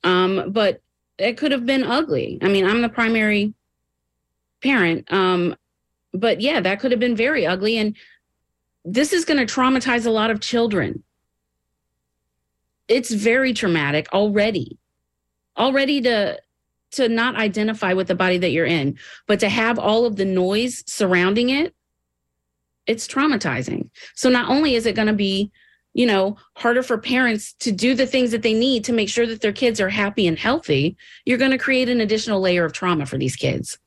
[0.03, 0.81] um, but
[1.19, 2.39] it could have been ugly.
[2.41, 3.53] I mean, I'm the primary
[4.63, 5.55] parent, um,
[6.11, 7.77] but yeah, that could have been very ugly.
[7.77, 7.95] And
[8.83, 11.03] this is going to traumatize a lot of children.
[12.87, 14.79] It's very traumatic already
[15.57, 16.39] already to
[16.91, 20.25] to not identify with the body that you're in, but to have all of the
[20.25, 21.73] noise surrounding it,
[22.85, 23.89] it's traumatizing.
[24.13, 25.51] So not only is it going to be,
[25.93, 29.25] you know, harder for parents to do the things that they need to make sure
[29.25, 32.73] that their kids are happy and healthy, you're going to create an additional layer of
[32.73, 33.79] trauma for these kids.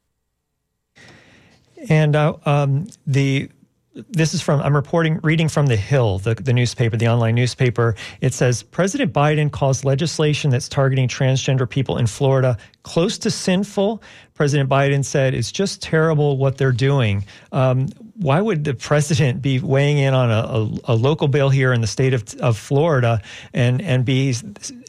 [1.90, 3.50] And uh, um, the
[3.94, 7.94] this is from I'm reporting reading from the Hill, the, the newspaper, the online newspaper.
[8.20, 14.02] It says President Biden calls legislation that's targeting transgender people in Florida close to sinful.
[14.34, 17.24] President Biden said it's just terrible what they're doing.
[17.52, 21.72] Um, why would the president be weighing in on a, a, a, local bill here
[21.72, 24.34] in the state of, of Florida and and be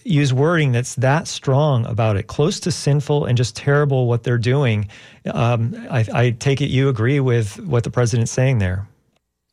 [0.04, 4.40] use wording that's that strong about it, close to sinful and just terrible what they're
[4.40, 4.88] doing?
[5.32, 8.88] Um, I, I take it you agree with what the president's saying there.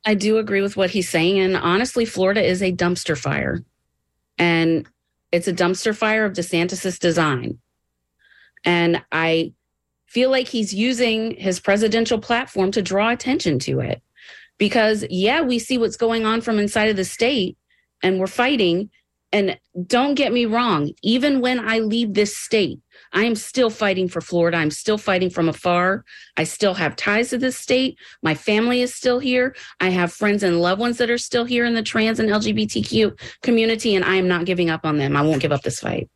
[0.04, 1.38] I do agree with what he's saying.
[1.38, 3.62] And honestly, Florida is a dumpster fire.
[4.38, 4.86] And
[5.30, 7.58] it's a dumpster fire of DeSantis's design.
[8.64, 9.52] And I
[10.06, 14.02] feel like he's using his presidential platform to draw attention to it.
[14.58, 17.56] Because, yeah, we see what's going on from inside of the state
[18.02, 18.90] and we're fighting.
[19.32, 22.80] And don't get me wrong, even when I leave this state,
[23.12, 24.56] I am still fighting for Florida.
[24.56, 26.04] I'm still fighting from afar.
[26.36, 27.98] I still have ties to this state.
[28.22, 29.54] My family is still here.
[29.80, 33.18] I have friends and loved ones that are still here in the trans and LGBTQ
[33.42, 35.16] community, and I am not giving up on them.
[35.16, 36.08] I won't give up this fight.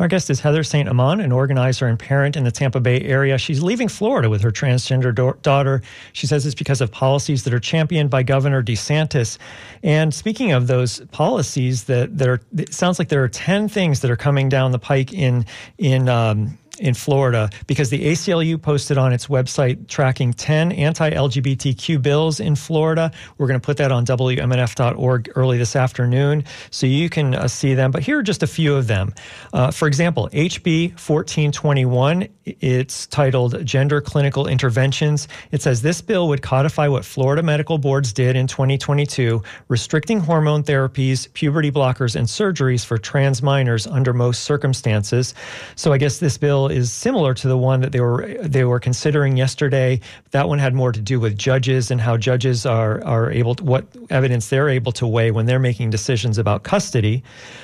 [0.00, 0.88] Our guest is Heather St.
[0.88, 3.36] Amant, an organizer and parent in the Tampa Bay area.
[3.36, 5.82] She's leaving Florida with her transgender daughter.
[6.14, 9.36] She says it's because of policies that are championed by Governor DeSantis.
[9.82, 14.16] And speaking of those policies, that there, sounds like there are ten things that are
[14.16, 15.44] coming down the pike in
[15.76, 22.02] in um, in Florida because the ACLU posted on its website tracking 10 anti LGBTQ
[22.02, 23.12] bills in Florida.
[23.38, 27.74] We're going to put that on WMNF.org early this afternoon so you can uh, see
[27.74, 27.90] them.
[27.90, 29.14] But here are just a few of them.
[29.52, 32.28] Uh, for example, HB 1421,
[32.60, 35.28] it's titled Gender Clinical Interventions.
[35.52, 40.62] It says this bill would codify what Florida medical boards did in 2022, restricting hormone
[40.62, 45.34] therapies, puberty blockers, and surgeries for trans minors under most circumstances.
[45.76, 48.80] So I guess this bill is similar to the one that they were they were
[48.80, 50.00] considering yesterday.
[50.30, 53.64] That one had more to do with judges and how judges are are able to
[53.64, 57.22] what evidence they're able to weigh when they're making decisions about custody.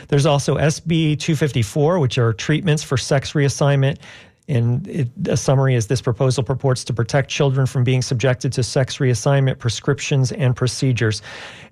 [0.09, 3.99] There's also SB 254, which are treatments for sex reassignment.
[4.49, 8.63] And it, a summary is this proposal purports to protect children from being subjected to
[8.63, 11.21] sex reassignment prescriptions and procedures.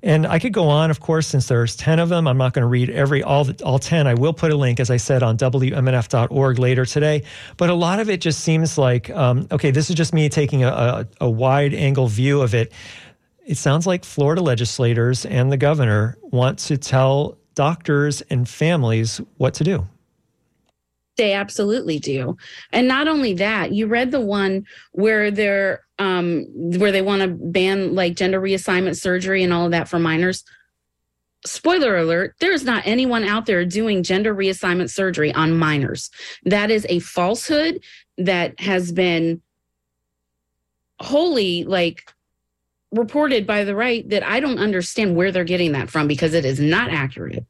[0.02, 2.26] And I could go on, of course, since there's 10 of them.
[2.26, 4.08] I'm not going to read every all all 10.
[4.08, 7.22] I will put a link, as I said, on WMNF.org later today.
[7.56, 10.64] But a lot of it just seems like, um, okay, this is just me taking
[10.64, 12.72] a, a, a wide angle view of it.
[13.46, 19.54] It sounds like Florida legislators and the governor want to tell doctors and families what
[19.54, 19.86] to do.
[21.16, 22.36] They absolutely do.
[22.72, 26.46] And not only that, you read the one where they're um
[26.78, 30.44] where they want to ban like gender reassignment surgery and all of that for minors.
[31.46, 36.10] Spoiler alert, there is not anyone out there doing gender reassignment surgery on minors.
[36.44, 37.80] That is a falsehood
[38.16, 39.42] that has been
[41.00, 42.10] wholly like
[42.92, 46.44] reported by the right that I don't understand where they're getting that from because it
[46.44, 47.44] is not accurate.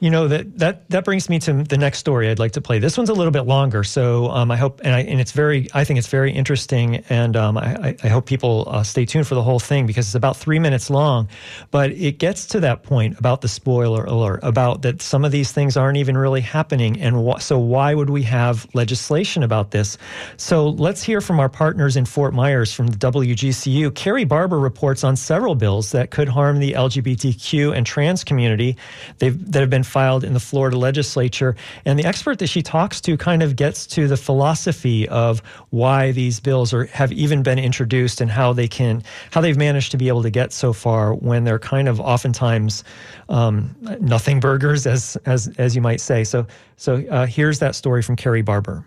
[0.00, 2.78] You know that that that brings me to the next story I'd like to play.
[2.78, 5.66] This one's a little bit longer, so um, I hope and I, and it's very
[5.72, 9.34] I think it's very interesting, and um, I, I, hope people uh, stay tuned for
[9.34, 11.26] the whole thing because it's about three minutes long,
[11.70, 15.52] but it gets to that point about the spoiler alert about that some of these
[15.52, 19.96] things aren't even really happening, and wh- so why would we have legislation about this?
[20.36, 23.94] So let's hear from our partners in Fort Myers from the WGCU.
[23.94, 28.76] Carrie Barber reports on several bills that could harm the LGBTQ and trans community.
[29.18, 31.56] They've have been filed in the Florida legislature.
[31.84, 36.12] And the expert that she talks to kind of gets to the philosophy of why
[36.12, 39.96] these bills are have even been introduced and how they can how they've managed to
[39.96, 42.84] be able to get so far when they're kind of oftentimes
[43.28, 46.24] um, nothing burgers, as as as you might say.
[46.24, 46.46] So
[46.76, 48.84] so uh, here's that story from Carrie Barber.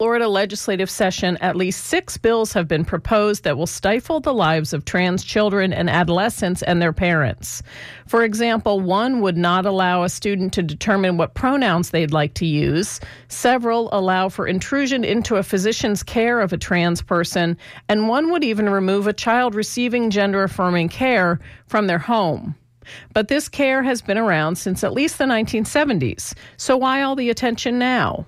[0.00, 4.72] Florida legislative session, at least six bills have been proposed that will stifle the lives
[4.72, 7.62] of trans children and adolescents and their parents.
[8.06, 12.46] For example, one would not allow a student to determine what pronouns they'd like to
[12.46, 12.98] use.
[13.28, 17.58] Several allow for intrusion into a physician's care of a trans person,
[17.90, 22.54] and one would even remove a child receiving gender affirming care from their home.
[23.12, 27.28] But this care has been around since at least the 1970s, so why all the
[27.28, 28.24] attention now?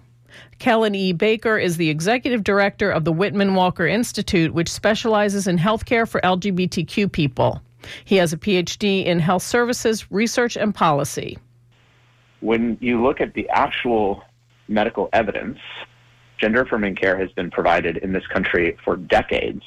[0.62, 1.12] Kellan E.
[1.12, 6.20] Baker is the executive director of the Whitman Walker Institute, which specializes in healthcare for
[6.20, 7.60] LGBTQ people.
[8.04, 11.36] He has a PhD in health services, research, and policy.
[12.38, 14.22] When you look at the actual
[14.68, 15.58] medical evidence
[16.40, 19.64] gender affirming care has been provided in this country for decades.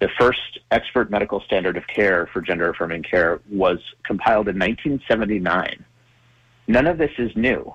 [0.00, 5.84] The first expert medical standard of care for gender affirming care was compiled in 1979.
[6.68, 7.74] None of this is new.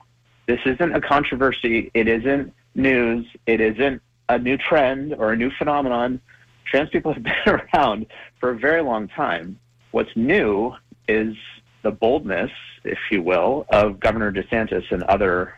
[0.51, 1.89] This isn't a controversy.
[1.93, 3.25] It isn't news.
[3.45, 6.19] It isn't a new trend or a new phenomenon.
[6.65, 9.57] Trans people have been around for a very long time.
[9.91, 10.73] What's new
[11.07, 11.37] is
[11.83, 12.51] the boldness,
[12.83, 15.53] if you will, of Governor DeSantis and other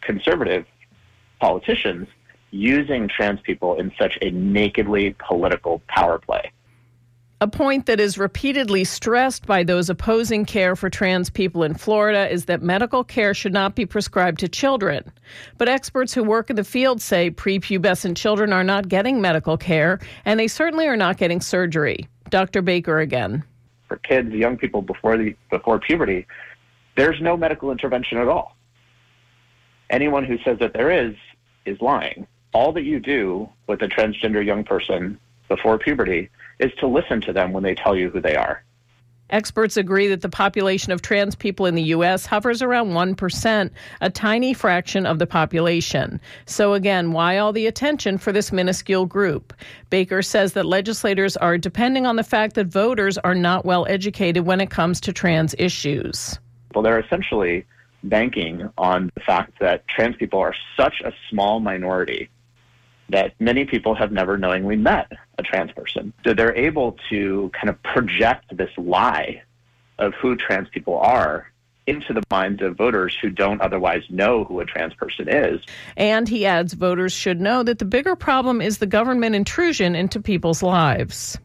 [0.00, 0.64] conservative
[1.40, 2.06] politicians
[2.52, 6.52] using trans people in such a nakedly political power play.
[7.42, 12.32] A point that is repeatedly stressed by those opposing care for trans people in Florida
[12.32, 15.12] is that medical care should not be prescribed to children.
[15.58, 20.00] But experts who work in the field say prepubescent children are not getting medical care,
[20.24, 22.08] and they certainly are not getting surgery.
[22.30, 22.62] Dr.
[22.62, 23.44] Baker again.
[23.86, 26.26] For kids, young people before the before puberty,
[26.96, 28.56] there's no medical intervention at all.
[29.90, 31.14] Anyone who says that there is
[31.66, 32.26] is lying.
[32.54, 35.18] All that you do with a transgender young person
[35.48, 38.62] before puberty is to listen to them when they tell you who they are.
[39.30, 42.26] Experts agree that the population of trans people in the U.S.
[42.26, 46.20] hovers around 1%, a tiny fraction of the population.
[46.46, 49.52] So, again, why all the attention for this minuscule group?
[49.90, 54.46] Baker says that legislators are depending on the fact that voters are not well educated
[54.46, 56.38] when it comes to trans issues.
[56.72, 57.66] Well, they're essentially
[58.04, 62.30] banking on the fact that trans people are such a small minority
[63.08, 66.12] that many people have never knowingly met a trans person.
[66.24, 69.42] So they're able to kind of project this lie
[69.98, 71.50] of who trans people are
[71.86, 75.60] into the minds of voters who don't otherwise know who a trans person is.
[75.96, 80.20] And he adds voters should know that the bigger problem is the government intrusion into
[80.20, 81.38] people's lives.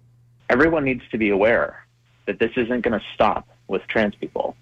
[0.50, 1.86] Everyone needs to be aware
[2.26, 4.56] that this isn't going to stop with trans people.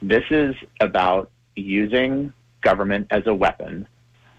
[0.00, 3.86] This is about using government as a weapon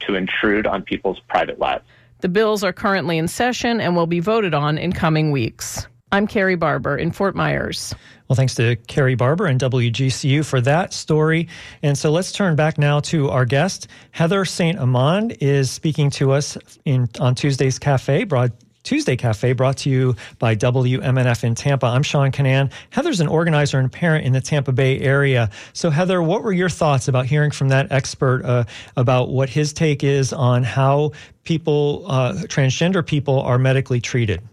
[0.01, 1.83] to intrude on people's private lives.
[2.21, 5.87] The bills are currently in session and will be voted on in coming weeks.
[6.11, 7.93] I'm Carrie Barber in Fort Myers.
[8.27, 11.47] Well, thanks to Carrie Barber and WGCU for that story.
[11.83, 13.87] And so let's turn back now to our guest.
[14.11, 14.79] Heather St.
[14.79, 18.53] Amand is speaking to us in on Tuesday's Cafe, broad,
[18.85, 21.87] Tuesday Cafe, brought to you by WMNF in Tampa.
[21.87, 22.71] I'm Sean Kinane.
[22.91, 25.49] Heather's an organizer and parent in the Tampa Bay area.
[25.73, 28.65] So, Heather, what were your thoughts about hearing from that expert uh,
[28.95, 31.13] about what his take is on how
[31.45, 34.43] people, uh, transgender people, are medically treated?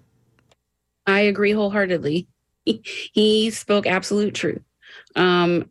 [1.07, 2.26] I agree wholeheartedly.
[2.64, 4.62] He, spoke absolute truth.
[5.16, 5.68] Um,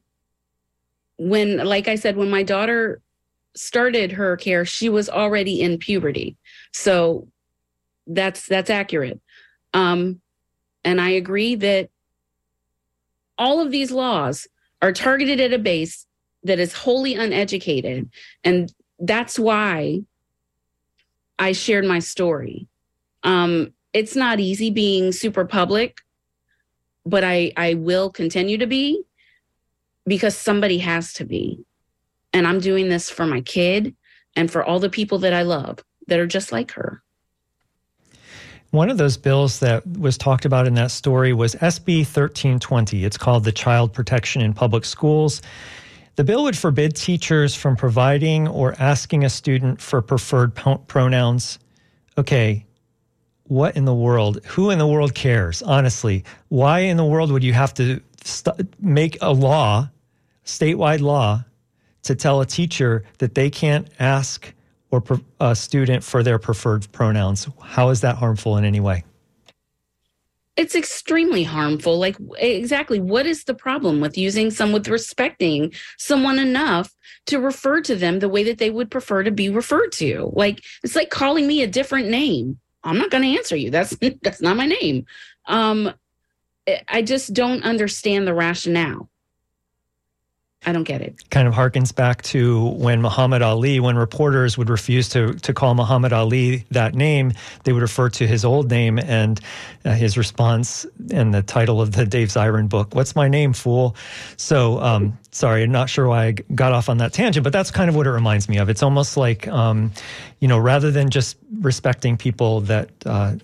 [1.18, 3.02] when, like I said, when my daughter
[3.56, 6.36] started her care, she was already in puberty.
[6.74, 7.28] So
[8.16, 9.20] that's that's accurate.
[9.74, 10.22] Um,
[10.84, 11.90] and I agree that
[13.38, 14.48] all of these laws
[14.82, 16.06] are targeted at a base
[16.44, 18.10] that is wholly uneducated,
[18.44, 20.02] and that's why
[21.38, 22.68] I shared my story.
[23.24, 25.98] Um, it's not easy being super public,
[27.06, 29.04] but I I will continue to be
[30.06, 31.64] because somebody has to be.
[32.34, 33.96] And I'm doing this for my kid
[34.36, 37.04] and for all the people that I love that are just like her.
[38.72, 43.04] One of those bills that was talked about in that story was SB 1320.
[43.04, 45.42] It's called the Child Protection in Public Schools.
[46.16, 50.56] The bill would forbid teachers from providing or asking a student for preferred
[50.88, 51.60] pronouns.
[52.18, 52.66] Okay,
[53.44, 54.40] what in the world?
[54.46, 55.62] Who in the world cares?
[55.62, 59.90] Honestly, why in the world would you have to st- make a law,
[60.46, 61.44] statewide law,
[62.04, 64.54] to tell a teacher that they can't ask
[64.92, 65.04] or
[65.40, 67.48] a student for their preferred pronouns.
[67.62, 69.04] How is that harmful in any way?
[70.58, 71.98] It's extremely harmful.
[71.98, 76.94] Like, exactly, what is the problem with using some with respecting someone enough
[77.28, 80.30] to refer to them the way that they would prefer to be referred to?
[80.34, 82.60] Like, it's like calling me a different name.
[82.84, 83.72] I'm not going to answer you.
[83.72, 85.06] That's that's not my name.
[85.46, 85.94] Um,
[86.88, 89.10] I just don't understand the rationale.
[90.64, 91.28] I don't get it.
[91.32, 95.74] Kind of harkens back to when Muhammad Ali, when reporters would refuse to to call
[95.74, 97.34] Muhammad Ali that name,
[97.64, 99.42] they would refer to his old name and
[99.86, 102.94] uh, his response and the title of the Dave Zirin book.
[102.94, 103.96] What's my name, fool?
[104.38, 107.72] So, um, sorry, I'm not sure why I got off on that tangent, but that's
[107.72, 108.70] kind of what it reminds me of.
[108.70, 109.92] It's almost like, um,
[110.42, 112.90] you know, rather than just respecting people that.
[113.04, 113.36] Uh,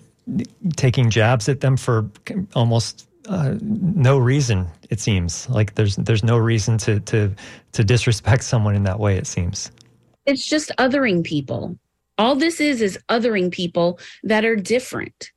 [0.76, 2.06] taking jabs at them for
[2.54, 4.66] almost uh, no reason.
[4.90, 7.34] It seems like there's there's no reason to to
[7.72, 9.16] to disrespect someone in that way.
[9.16, 9.70] It seems
[10.26, 11.78] it's just othering people.
[12.18, 15.30] All this is is othering people that are different.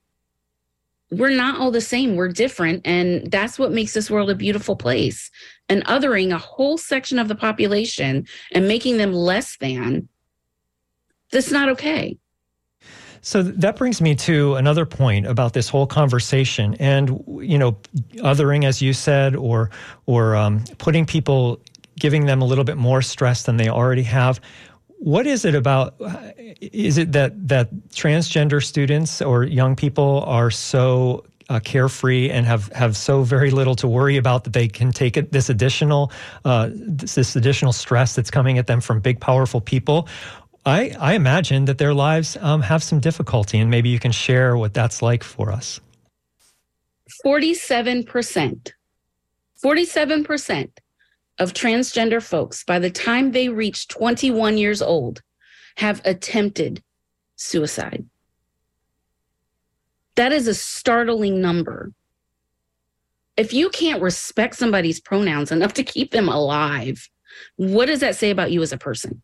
[1.11, 2.15] We're not all the same.
[2.15, 5.29] We're different, and that's what makes this world a beautiful place.
[5.69, 10.09] And othering a whole section of the population and making them less than
[11.31, 12.17] That's not okay.
[13.22, 17.78] So that brings me to another point about this whole conversation, and you know,
[18.17, 19.69] othering, as you said, or
[20.07, 21.61] or um, putting people,
[21.99, 24.41] giving them a little bit more stress than they already have.
[24.97, 25.95] What is it about?
[26.61, 32.72] Is it that that transgender students or young people are so uh, carefree and have,
[32.72, 36.11] have so very little to worry about that they can take it, this additional
[36.45, 40.07] uh, this, this additional stress that's coming at them from big powerful people
[40.66, 44.57] I, I imagine that their lives um, have some difficulty, and maybe you can share
[44.57, 45.80] what that's like for us.
[47.26, 48.72] 47%,
[49.64, 50.70] 47%
[51.39, 55.22] of transgender folks, by the time they reach 21 years old,
[55.78, 56.84] have attempted
[57.36, 58.05] suicide.
[60.16, 61.91] That is a startling number.
[63.36, 67.09] If you can't respect somebody's pronouns enough to keep them alive,
[67.55, 69.24] what does that say about you as a person?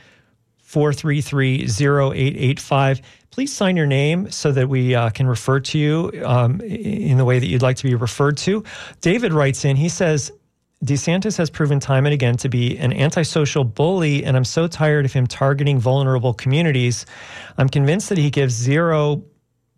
[0.60, 3.02] 433 0885
[3.36, 7.26] please sign your name so that we uh, can refer to you um, in the
[7.26, 8.64] way that you'd like to be referred to.
[9.02, 10.32] David writes in, he says,
[10.84, 15.06] DeSantis has proven time and again to be an antisocial bully, and I'm so tired
[15.06, 17.06] of him targeting vulnerable communities.
[17.58, 19.24] I'm convinced that he gives zero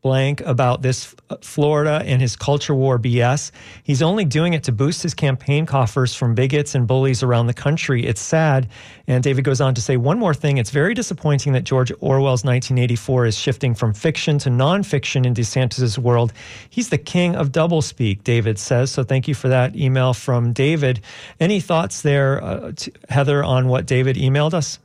[0.02, 3.52] blank about this Florida and his culture war BS.
[3.84, 7.54] He's only doing it to boost his campaign coffers from bigots and bullies around the
[7.54, 8.06] country.
[8.06, 8.70] It's sad.
[9.08, 10.58] And David goes on to say one more thing.
[10.58, 15.98] It's very disappointing that George Orwell's 1984 is shifting from fiction to nonfiction in DeSantis's
[15.98, 16.32] world.
[16.70, 18.92] He's the king of doublespeak, David says.
[18.92, 21.02] So thank you for that email from David.
[21.40, 22.72] Any thoughts there, uh,
[23.10, 24.80] Heather, on what David emailed us?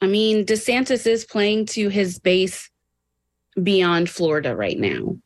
[0.00, 2.68] I mean, DeSantis is playing to his base
[3.60, 5.16] beyond Florida right now.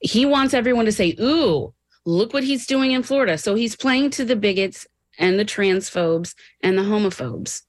[0.00, 3.36] He wants everyone to say, Ooh, look what he's doing in Florida.
[3.36, 4.86] So he's playing to the bigots
[5.18, 7.62] and the transphobes and the homophobes.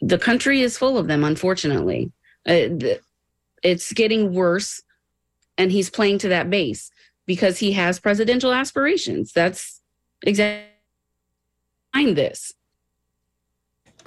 [0.00, 2.12] The country is full of them, unfortunately.
[2.46, 2.96] Uh,
[3.62, 4.82] it's getting worse,
[5.58, 6.90] and he's playing to that base
[7.26, 9.32] because he has presidential aspirations.
[9.32, 9.82] That's
[10.22, 10.70] exactly
[11.92, 12.54] behind this.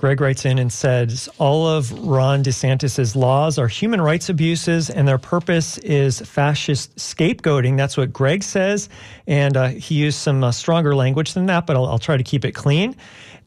[0.04, 5.08] Greg writes in and says all of Ron DeSantis's laws are human rights abuses, and
[5.08, 7.78] their purpose is fascist scapegoating.
[7.78, 8.90] That's what Greg says,
[9.28, 12.24] and uh, he used some uh, stronger language than that, but I'll, I'll, try to
[12.24, 12.98] keep it clean.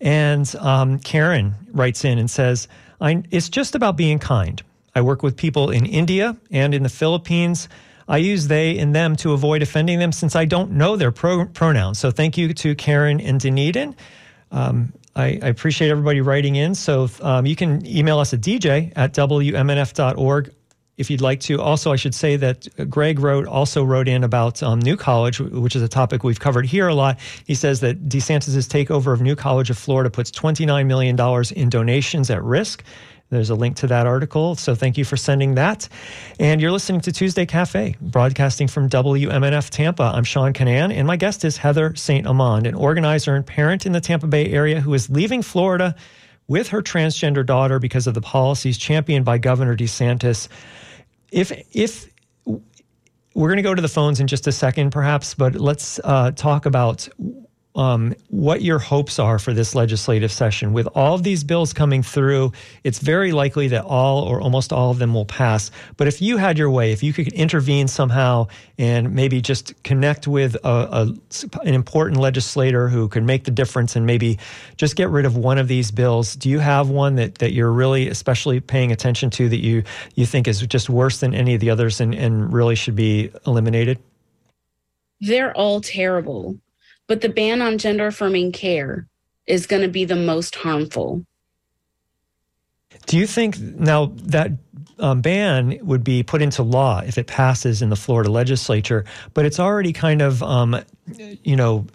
[0.00, 2.68] And um, Karen writes in and says,
[3.02, 4.62] "It's just about being kind.
[4.94, 7.68] I work with people in India and in the Philippines."
[8.09, 11.44] I use they and them to avoid offending them since I don't know their pro-
[11.44, 11.98] pronouns.
[11.98, 13.94] So thank you to Karen and Dunedin.
[14.52, 16.74] Um, I, I, appreciate everybody writing in.
[16.74, 20.52] So um, you can email us at dj at wmnf.org
[20.96, 21.60] if you'd like to.
[21.60, 25.76] Also, I should say that Greg wrote also wrote in about um, New College, which
[25.76, 27.18] is a topic we've covered here a lot.
[27.46, 31.18] He says that DeSantis' takeover of New College of Florida puts $29 million
[31.54, 32.82] in donations at risk.
[33.28, 34.54] There's a link to that article.
[34.54, 35.88] So thank you for sending that.
[36.38, 40.12] And you're listening to Tuesday Cafe, broadcasting from WMNF Tampa.
[40.14, 42.24] I'm Sean Kinane, and my guest is Heather St.
[42.26, 45.96] Amand, an organizer and parent in the Tampa Bay area who is leaving Florida
[46.46, 50.46] with her transgender daughter because of the policies championed by Governor DeSantis.
[51.32, 52.06] If if
[53.34, 56.30] we're going to go to the phones in just a second, perhaps, but let's uh,
[56.30, 57.08] talk about
[57.76, 60.72] um, what your hopes are for this legislative session.
[60.72, 62.52] With all of these bills coming through,
[62.84, 65.70] it's very likely that all or almost all of them will pass.
[65.96, 68.48] But if you had your way, if you could intervene somehow
[68.78, 73.94] and maybe just connect with a, a, an important legislator who could make the difference
[73.94, 74.38] and maybe
[74.76, 77.72] just get rid of one of these bills, do you have one that, that you're
[77.72, 79.82] really especially paying attention to that you,
[80.14, 83.30] you think is just worse than any of the others and, and really should be
[83.46, 83.98] eliminated?
[85.20, 86.58] They're all terrible
[87.07, 89.07] but the ban on gender affirming care
[89.46, 91.24] is going to be the most harmful.
[93.07, 94.52] Do you think now that
[94.98, 99.04] um, ban would be put into law if it passes in the Florida legislature,
[99.34, 100.80] but it's already kind of, um,
[101.44, 101.86] you know,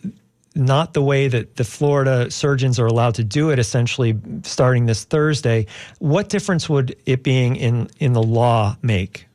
[0.54, 5.06] not the way that the Florida surgeons are allowed to do it essentially starting this
[5.06, 5.66] Thursday.
[6.00, 9.28] What difference would it being in, in the law make?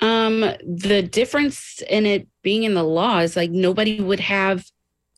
[0.00, 4.70] Um, the difference in it being in the law is like nobody would have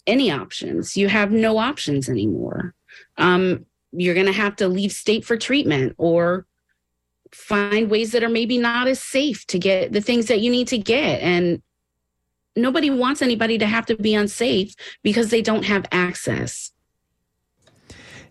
[0.06, 0.96] any options.
[0.96, 2.74] You have no options anymore.
[3.18, 6.46] Um, you're going to have to leave state for treatment or
[7.32, 10.68] find ways that are maybe not as safe to get the things that you need
[10.68, 11.20] to get.
[11.20, 11.60] And
[12.54, 16.72] nobody wants anybody to have to be unsafe because they don't have access.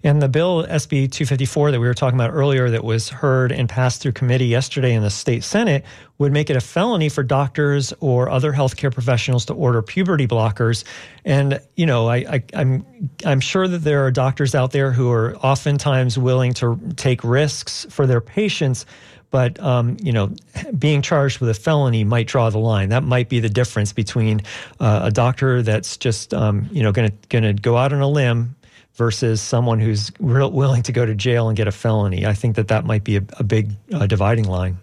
[0.05, 3.67] And the bill SB 254 that we were talking about earlier, that was heard and
[3.67, 5.83] passed through committee yesterday in the state Senate,
[6.19, 10.83] would make it a felony for doctors or other healthcare professionals to order puberty blockers.
[11.25, 12.85] And you know, I, I, I'm
[13.25, 17.87] I'm sure that there are doctors out there who are oftentimes willing to take risks
[17.89, 18.85] for their patients
[19.31, 20.31] but um, you know,
[20.77, 22.87] being charged with a felony might draw the line.
[22.87, 24.41] That might be the difference between
[24.79, 27.99] uh, a doctor that's just um, you know going to going to go out on
[27.99, 28.55] a limb
[28.95, 32.25] versus someone who's real willing to go to jail and get a felony.
[32.25, 34.77] I think that that might be a, a big uh, dividing line.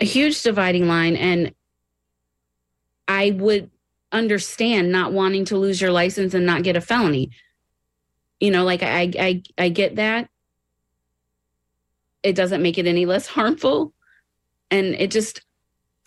[0.00, 1.52] A huge dividing line, and
[3.06, 3.70] I would
[4.12, 7.30] understand not wanting to lose your license and not get a felony.
[8.40, 10.30] You know, like I I I get that.
[12.22, 13.92] It doesn't make it any less harmful,
[14.70, 15.42] and it just,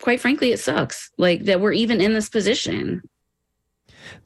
[0.00, 1.10] quite frankly, it sucks.
[1.18, 3.02] Like that we're even in this position.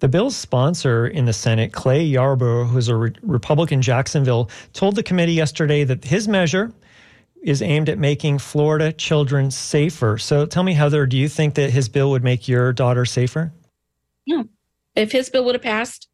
[0.01, 5.03] The bill's sponsor in the Senate, Clay Yarborough, who's a re- Republican Jacksonville, told the
[5.03, 6.72] committee yesterday that his measure
[7.43, 10.18] is aimed at making Florida children safer.
[10.18, 13.53] So tell me, Heather, do you think that his bill would make your daughter safer?
[14.26, 14.49] No.
[14.95, 16.09] If his bill would have passed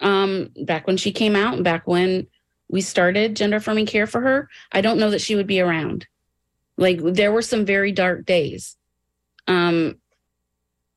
[0.00, 2.26] um, back when she came out and back when
[2.68, 6.06] we started gender affirming care for her, I don't know that she would be around.
[6.76, 8.76] Like there were some very dark days.
[9.48, 9.96] Um,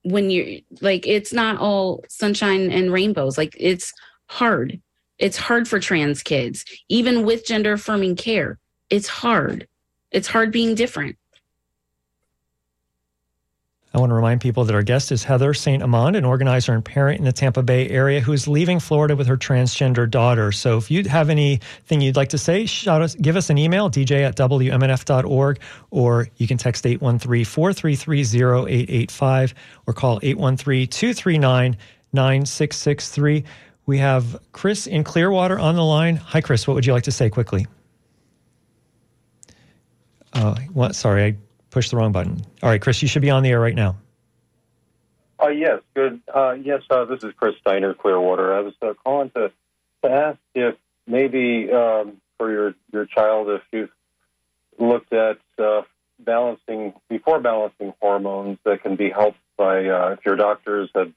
[0.04, 3.38] when you're like it's not all sunshine and rainbows.
[3.38, 3.94] Like it's
[4.28, 4.82] hard.
[5.18, 6.64] It's hard for trans kids.
[6.88, 9.68] Even with gender affirming care it's hard.
[10.12, 11.18] It's hard being different
[14.00, 15.84] I want to remind people that our guest is Heather St.
[15.84, 19.36] Amand, an organizer and parent in the Tampa Bay area who's leaving Florida with her
[19.36, 20.54] transgender daughter.
[20.54, 23.90] So if you have anything you'd like to say, shout us, give us an email,
[23.90, 25.60] dj at wmnf.org,
[25.92, 29.54] or you can text 813 433 0885
[29.86, 31.78] or call 813 239
[32.14, 33.44] 9663.
[33.86, 36.16] We have Chris in Clearwater on the line.
[36.16, 36.66] Hi, Chris.
[36.66, 37.68] What would you like to say quickly?
[40.32, 40.96] Uh, what?
[40.96, 41.36] Sorry, I
[41.70, 42.42] Push the wrong button.
[42.64, 43.98] All right, Chris, you should be on the air right now.
[45.42, 46.22] Uh, yes, good.
[46.34, 48.54] Uh, yes, uh, this is Chris Steiner, Clearwater.
[48.54, 49.52] I was uh, calling to,
[50.04, 50.76] to ask if
[51.08, 53.92] maybe um, for your, your child, if you've
[54.78, 55.84] looked at uh,
[56.20, 61.14] balancing, before balancing hormones that can be helped by, uh, if your doctors have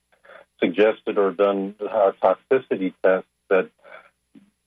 [0.61, 1.75] suggested or done
[2.23, 3.69] toxicity tests that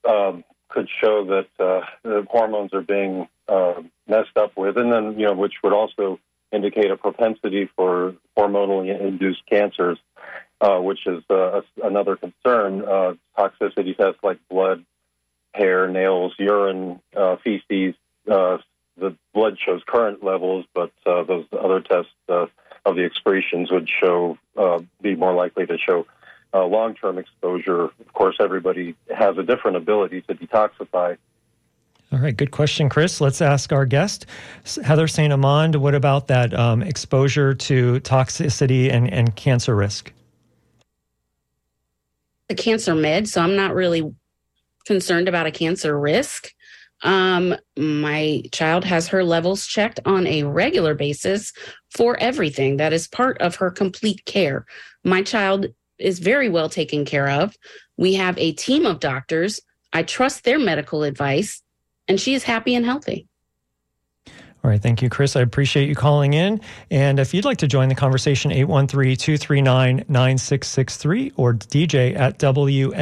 [0.07, 1.47] um, could show that
[2.03, 6.19] the hormones are being uh, messed up with, and then you know, which would also
[6.51, 9.97] indicate a propensity for hormonally induced cancers,
[10.61, 12.83] uh, which is uh, another concern.
[12.83, 14.83] Uh, toxicity tests like blood,
[15.53, 17.95] hair, nails, urine, uh, feces.
[18.29, 18.57] Uh,
[18.97, 24.37] the blood shows current levels, but those other tests of the excretions would show
[25.01, 26.07] be more likely to show
[26.65, 27.85] long-term exposure.
[27.85, 31.17] Of course, everybody has a different ability to detoxify
[32.11, 33.19] all right, good question, Chris.
[33.19, 34.27] Let's ask our guest,
[34.81, 35.33] Heather St.
[35.33, 35.75] Amand.
[35.75, 40.13] What about that um, exposure to toxicity and, and cancer risk?
[42.47, 44.09] The cancer med, so I'm not really
[44.85, 46.53] concerned about a cancer risk.
[47.03, 51.51] Um, my child has her levels checked on a regular basis
[51.89, 54.65] for everything that is part of her complete care.
[55.03, 55.67] My child
[55.99, 57.55] is very well taken care of.
[57.97, 59.59] We have a team of doctors.
[59.93, 61.61] I trust their medical advice
[62.07, 63.27] and she is happy and healthy.
[64.63, 64.81] All right.
[64.81, 65.35] Thank you, Chris.
[65.37, 66.59] I appreciate you calling in.
[66.91, 72.97] And if you'd like to join the conversation, 813 239 9663 or dj at wmnf.org.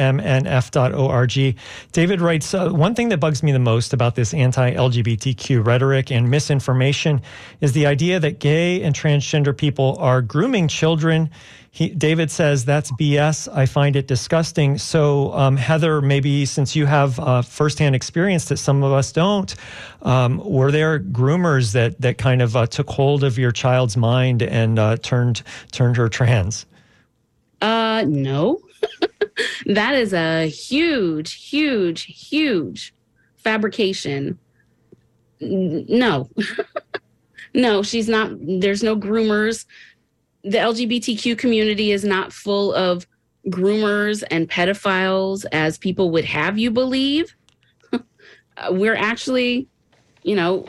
[1.92, 6.12] David writes uh, One thing that bugs me the most about this anti LGBTQ rhetoric
[6.12, 7.20] and misinformation
[7.60, 11.30] is the idea that gay and transgender people are grooming children
[11.76, 13.54] he, David says that's BS.
[13.54, 14.78] I find it disgusting.
[14.78, 19.54] So, um, Heather, maybe since you have uh, firsthand experience that some of us don't,
[20.00, 24.40] um, were there groomers that that kind of uh, took hold of your child's mind
[24.40, 26.64] and uh, turned turned her trans?
[27.60, 28.58] Uh, no.
[29.66, 32.94] that is a huge, huge, huge
[33.36, 34.38] fabrication.
[35.40, 36.30] No.
[37.54, 38.30] no, she's not.
[38.40, 39.66] There's no groomers
[40.46, 43.04] the LGBTQ community is not full of
[43.48, 47.34] groomers and pedophiles as people would have you believe.
[48.58, 49.68] Uh, we're actually,
[50.22, 50.66] you know,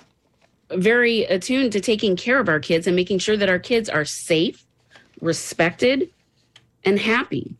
[0.72, 4.04] very attuned to taking care of our kids and making sure that our kids are
[4.04, 4.66] safe,
[5.22, 6.10] respected,
[6.84, 7.56] and happy.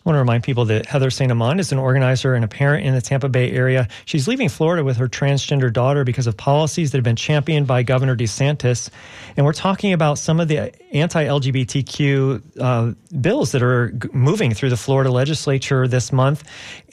[0.00, 1.30] I want to remind people that Heather St.
[1.30, 3.86] Amand is an organizer and a parent in the Tampa Bay area.
[4.06, 7.82] She's leaving Florida with her transgender daughter because of policies that have been championed by
[7.82, 8.88] Governor DeSantis.
[9.36, 14.54] And we're talking about some of the anti LGBTQ uh, bills that are g- moving
[14.54, 16.44] through the Florida legislature this month.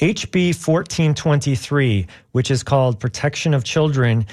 [0.02, 4.26] HB 1423, which is called Protection of Children,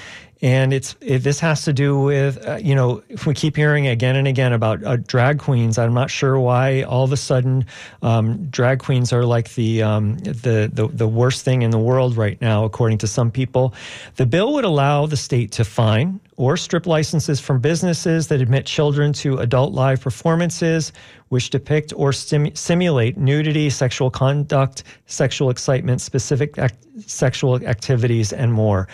[0.45, 3.87] and it's it, this has to do with uh, you know if we keep hearing
[3.87, 5.79] again and again about uh, drag queens.
[5.79, 7.65] I'm not sure why all of a sudden
[8.03, 12.15] um, drag queens are like the, um, the the the worst thing in the world
[12.15, 13.73] right now, according to some people.
[14.17, 18.67] The bill would allow the state to fine or strip licenses from businesses that admit
[18.67, 20.93] children to adult live performances
[21.29, 26.75] which depict or simulate nudity, sexual conduct, sexual excitement, specific ac-
[27.07, 28.87] sexual activities, and more.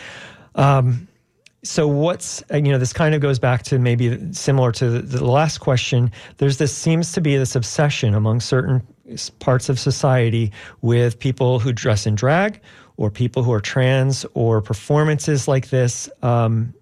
[0.56, 1.10] Um,
[1.64, 5.26] so what's you know this kind of goes back to maybe similar to the, the
[5.26, 8.82] last question there's this seems to be this obsession among certain
[9.40, 10.52] parts of society
[10.82, 12.60] with people who dress in drag
[12.98, 16.74] or people who are trans or performances like this um,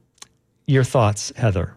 [0.67, 1.75] your thoughts heather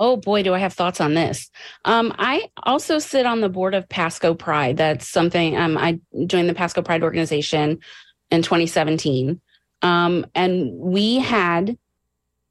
[0.00, 1.50] Oh boy, do I have thoughts on this.
[1.84, 4.76] Um, I also sit on the board of Pasco Pride.
[4.76, 7.80] That's something um, I joined the Pasco Pride organization
[8.30, 9.40] in 2017.
[9.82, 11.76] Um, and we had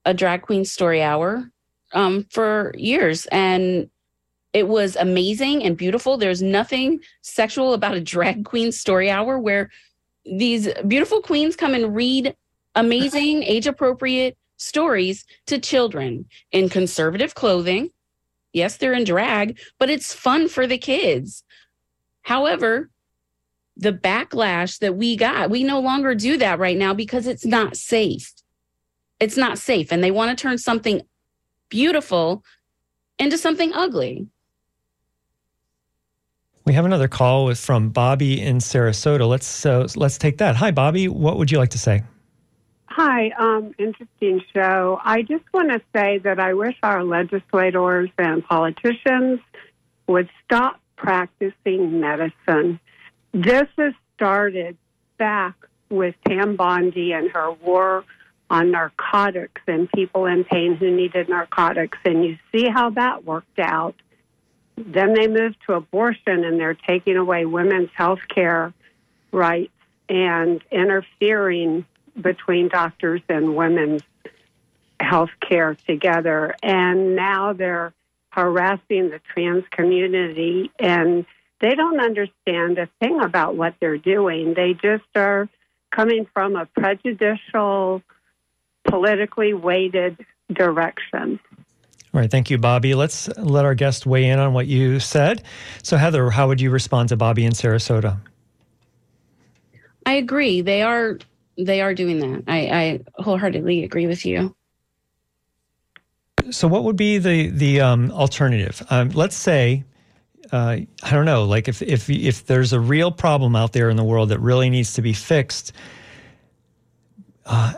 [0.07, 1.51] a drag queen story hour
[1.91, 3.25] um, for years.
[3.27, 3.89] And
[4.53, 6.17] it was amazing and beautiful.
[6.17, 9.69] There's nothing sexual about a drag queen story hour where
[10.25, 12.35] these beautiful queens come and read
[12.73, 17.91] amazing, age appropriate stories to children in conservative clothing.
[18.53, 21.43] Yes, they're in drag, but it's fun for the kids.
[22.21, 22.89] However,
[23.75, 27.75] the backlash that we got, we no longer do that right now because it's not
[27.75, 28.33] safe
[29.19, 31.01] it's not safe and they want to turn something
[31.69, 32.43] beautiful
[33.19, 34.27] into something ugly.
[36.65, 39.27] We have another call with from Bobby in Sarasota.
[39.27, 40.57] Let's so let's take that.
[40.57, 41.07] Hi, Bobby.
[41.07, 42.03] What would you like to say?
[42.87, 44.99] Hi, um, interesting show.
[45.03, 49.39] I just want to say that I wish our legislators and politicians
[50.07, 52.79] would stop practicing medicine.
[53.33, 54.77] This has started
[55.17, 55.53] back
[55.89, 58.03] with Pam Bondi and her war
[58.49, 61.97] on narcotics and people in pain who needed narcotics.
[62.05, 63.95] And you see how that worked out.
[64.77, 68.73] Then they moved to abortion and they're taking away women's health care
[69.31, 69.73] rights
[70.07, 71.85] and interfering
[72.19, 74.03] between doctors and women's
[74.99, 76.55] health care together.
[76.63, 77.93] And now they're
[78.29, 81.25] harassing the trans community and
[81.59, 84.53] they don't understand a thing about what they're doing.
[84.53, 85.49] They just are
[85.91, 88.03] coming from a prejudicial
[88.87, 91.39] politically weighted direction.
[92.13, 92.95] All right, thank you, Bobby.
[92.95, 95.43] Let's let our guest weigh in on what you said.
[95.83, 98.17] So, Heather, how would you respond to Bobby in Sarasota?
[100.05, 100.61] I agree.
[100.61, 101.19] They are
[101.57, 102.43] they are doing that.
[102.47, 104.55] I, I wholeheartedly agree with you.
[106.49, 108.81] So, what would be the the um, alternative?
[108.89, 109.83] Um, let's say,
[110.51, 113.97] uh, I don't know, like if if if there's a real problem out there in
[113.97, 115.73] the world that really needs to be fixed.
[117.45, 117.73] Uh,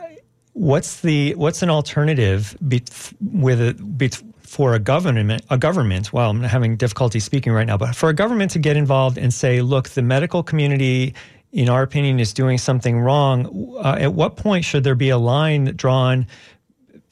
[0.52, 2.82] what's the what's an alternative be,
[3.20, 4.10] with it be,
[4.42, 8.14] for a government a government well i'm having difficulty speaking right now but for a
[8.14, 11.14] government to get involved and say look the medical community
[11.52, 15.18] in our opinion is doing something wrong uh, at what point should there be a
[15.18, 16.26] line drawn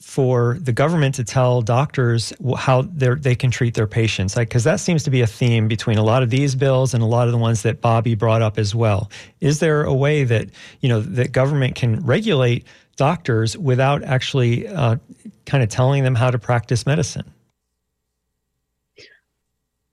[0.09, 4.33] for the government to tell doctors how they can treat their patients?
[4.33, 7.05] Because that seems to be a theme between a lot of these bills and a
[7.05, 9.11] lot of the ones that bobby brought up as well.
[9.39, 12.65] Is there a way that you know that government can regulate
[12.99, 14.97] doctors without actually uh,
[15.45, 17.33] kind of telling them how to practice medicine?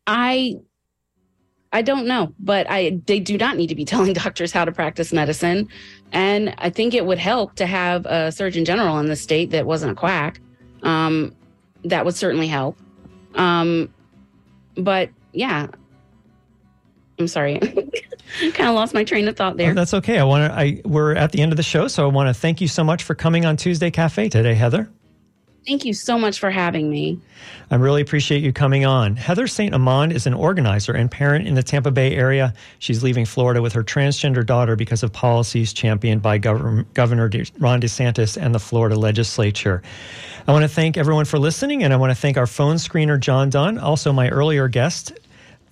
[0.06, 0.56] I
[1.72, 4.72] I don't know, but I they do not need to be telling doctors how to
[4.72, 5.68] practice medicine,
[6.12, 9.66] and I think it would help to have a surgeon general in the state that
[9.66, 10.40] wasn't a quack.
[10.82, 11.34] Um,
[11.84, 12.76] that would certainly help.
[13.36, 13.92] Um,
[14.76, 15.68] but yeah,
[17.18, 17.56] I'm sorry.
[18.42, 19.70] I kind of lost my train of thought oh, there.
[19.70, 20.18] Oh, that's okay.
[20.18, 20.58] I want to.
[20.58, 22.84] I we're at the end of the show, so I want to thank you so
[22.84, 24.90] much for coming on Tuesday Cafe today, Heather.
[25.66, 27.18] Thank you so much for having me.
[27.72, 29.16] I really appreciate you coming on.
[29.16, 29.74] Heather St.
[29.74, 32.54] Amand is an organizer and parent in the Tampa Bay area.
[32.78, 36.84] She's leaving Florida with her transgender daughter because of policies championed by Governor
[37.58, 39.82] Ron DeSantis and the Florida legislature.
[40.46, 43.18] I want to thank everyone for listening, and I want to thank our phone screener,
[43.18, 45.18] John Dunn, also my earlier guest,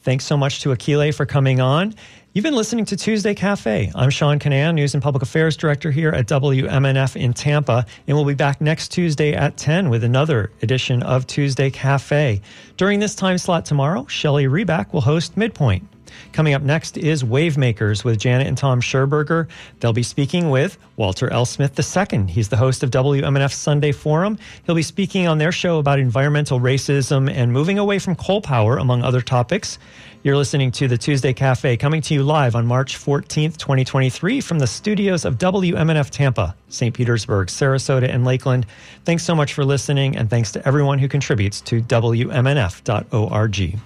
[0.05, 1.95] Thanks so much to Akili for coming on.
[2.35, 3.91] You've been listening to Tuesday Cafe.
[3.95, 8.27] I'm Sean Kinane, News and Public Affairs Director here at WMNF in Tampa, and we'll
[8.27, 12.43] be back next Tuesday at 10 with another edition of Tuesday Cafe.
[12.77, 15.89] During this time slot tomorrow, Shelley Reback will host Midpoint.
[16.33, 19.49] Coming up next is Wavemakers with Janet and Tom Scherberger.
[19.81, 21.45] They'll be speaking with Walter L.
[21.45, 22.27] Smith II.
[22.27, 24.39] He's the host of WMNF Sunday Forum.
[24.65, 28.79] He'll be speaking on their show about environmental racism and moving away from coal power,
[28.79, 29.79] among other topics.
[30.25, 34.59] You're listening to the Tuesday Cafe coming to you live on March 14th, 2023 from
[34.59, 36.95] the studios of WMNF Tampa, St.
[36.95, 38.65] Petersburg, Sarasota, and Lakeland.
[39.05, 43.79] Thanks so much for listening and thanks to everyone who contributes to WMNF.org.